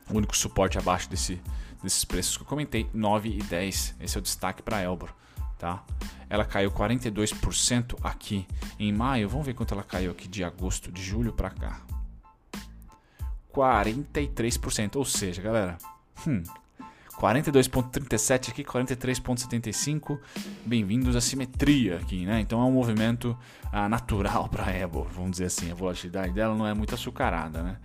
O 0.08 0.16
único 0.16 0.36
suporte 0.36 0.78
abaixo 0.78 1.08
desse, 1.08 1.40
desses 1.84 2.04
preços 2.04 2.36
que 2.36 2.42
eu 2.42 2.46
comentei, 2.46 2.88
9 2.92 3.28
e 3.28 3.42
10. 3.42 3.96
Esse 4.00 4.16
é 4.16 4.18
o 4.18 4.22
destaque 4.22 4.62
para 4.62 4.82
Elbor, 4.82 5.10
tá? 5.58 5.84
Ela 6.28 6.44
caiu 6.44 6.72
42% 6.72 7.98
aqui 8.02 8.46
em 8.78 8.92
maio. 8.92 9.28
Vamos 9.28 9.46
ver 9.46 9.54
quanto 9.54 9.74
ela 9.74 9.84
caiu 9.84 10.10
aqui 10.10 10.26
de 10.26 10.42
agosto, 10.42 10.90
de 10.90 11.02
julho 11.02 11.32
para 11.32 11.50
cá. 11.50 11.80
43%, 13.52 14.96
ou 14.96 15.04
seja, 15.04 15.40
galera, 15.40 15.78
hum, 16.26 16.42
42.37 17.20 18.50
aqui, 18.50 18.64
43.75. 18.64 20.18
Bem-vindos 20.66 21.14
à 21.14 21.20
simetria 21.20 21.96
aqui, 21.96 22.26
né? 22.26 22.40
Então 22.40 22.60
é 22.60 22.64
um 22.64 22.72
movimento 22.72 23.38
ah, 23.70 23.88
natural 23.88 24.48
para 24.48 24.76
Ebor, 24.76 25.06
vamos 25.12 25.32
dizer 25.32 25.44
assim. 25.44 25.70
A 25.70 25.74
volatilidade 25.74 26.32
dela 26.32 26.56
não 26.56 26.66
é 26.66 26.74
muito 26.74 26.94
açucarada, 26.94 27.62
né? 27.62 27.76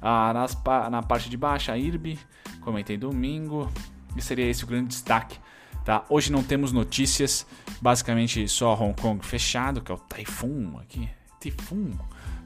Ah, 0.00 0.32
nas, 0.32 0.56
na 0.90 1.02
parte 1.02 1.28
de 1.28 1.36
baixo, 1.36 1.70
a 1.70 1.76
IRB, 1.76 2.18
comentei 2.60 2.96
domingo. 2.96 3.70
E 4.16 4.22
seria 4.22 4.46
esse 4.46 4.64
o 4.64 4.66
grande 4.66 4.88
destaque. 4.88 5.38
Tá? 5.84 6.04
Hoje 6.08 6.30
não 6.30 6.42
temos 6.42 6.72
notícias, 6.72 7.46
basicamente 7.80 8.46
só 8.48 8.74
Hong 8.74 9.00
Kong 9.00 9.24
fechado, 9.24 9.80
que 9.80 9.90
é 9.90 9.94
o 9.94 9.98
Typhoon 9.98 10.78
aqui. 10.78 11.08
Typhoon. 11.38 11.92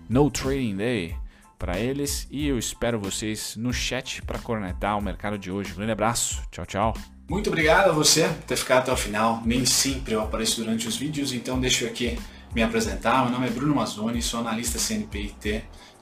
No 0.09 0.31
Trading 0.31 0.77
Day 0.77 1.16
para 1.59 1.79
eles 1.79 2.29
e 2.31 2.46
eu 2.46 2.59
espero 2.59 2.98
vocês 2.98 3.57
no 3.57 3.72
chat 3.72 4.20
para 4.22 4.38
cornetar 4.38 4.98
o 4.98 5.03
mercado 5.03 5.38
de 5.38 5.50
hoje. 5.50 5.72
Um 5.72 5.77
grande 5.77 5.92
abraço, 5.92 6.42
tchau, 6.50 6.66
tchau. 6.66 6.94
Muito 7.29 7.48
obrigado 7.48 7.88
a 7.88 7.92
você 7.92 8.29
por 8.29 8.42
ter 8.42 8.57
ficado 8.57 8.83
até 8.83 8.92
o 8.92 8.96
final. 8.96 9.40
Nem 9.46 9.64
sempre 9.64 10.12
eu 10.12 10.20
apareço 10.20 10.61
durante 10.61 10.87
os 10.87 10.96
vídeos, 10.96 11.33
então 11.33 11.59
deixa 11.59 11.85
eu 11.85 11.88
aqui 11.88 12.18
me 12.55 12.62
apresentar. 12.62 13.22
Meu 13.22 13.33
nome 13.33 13.46
é 13.46 13.50
Bruno 13.50 13.74
Mazzoni, 13.74 14.20
sou 14.20 14.40
analista 14.40 14.79
CNPIT. 14.79 15.64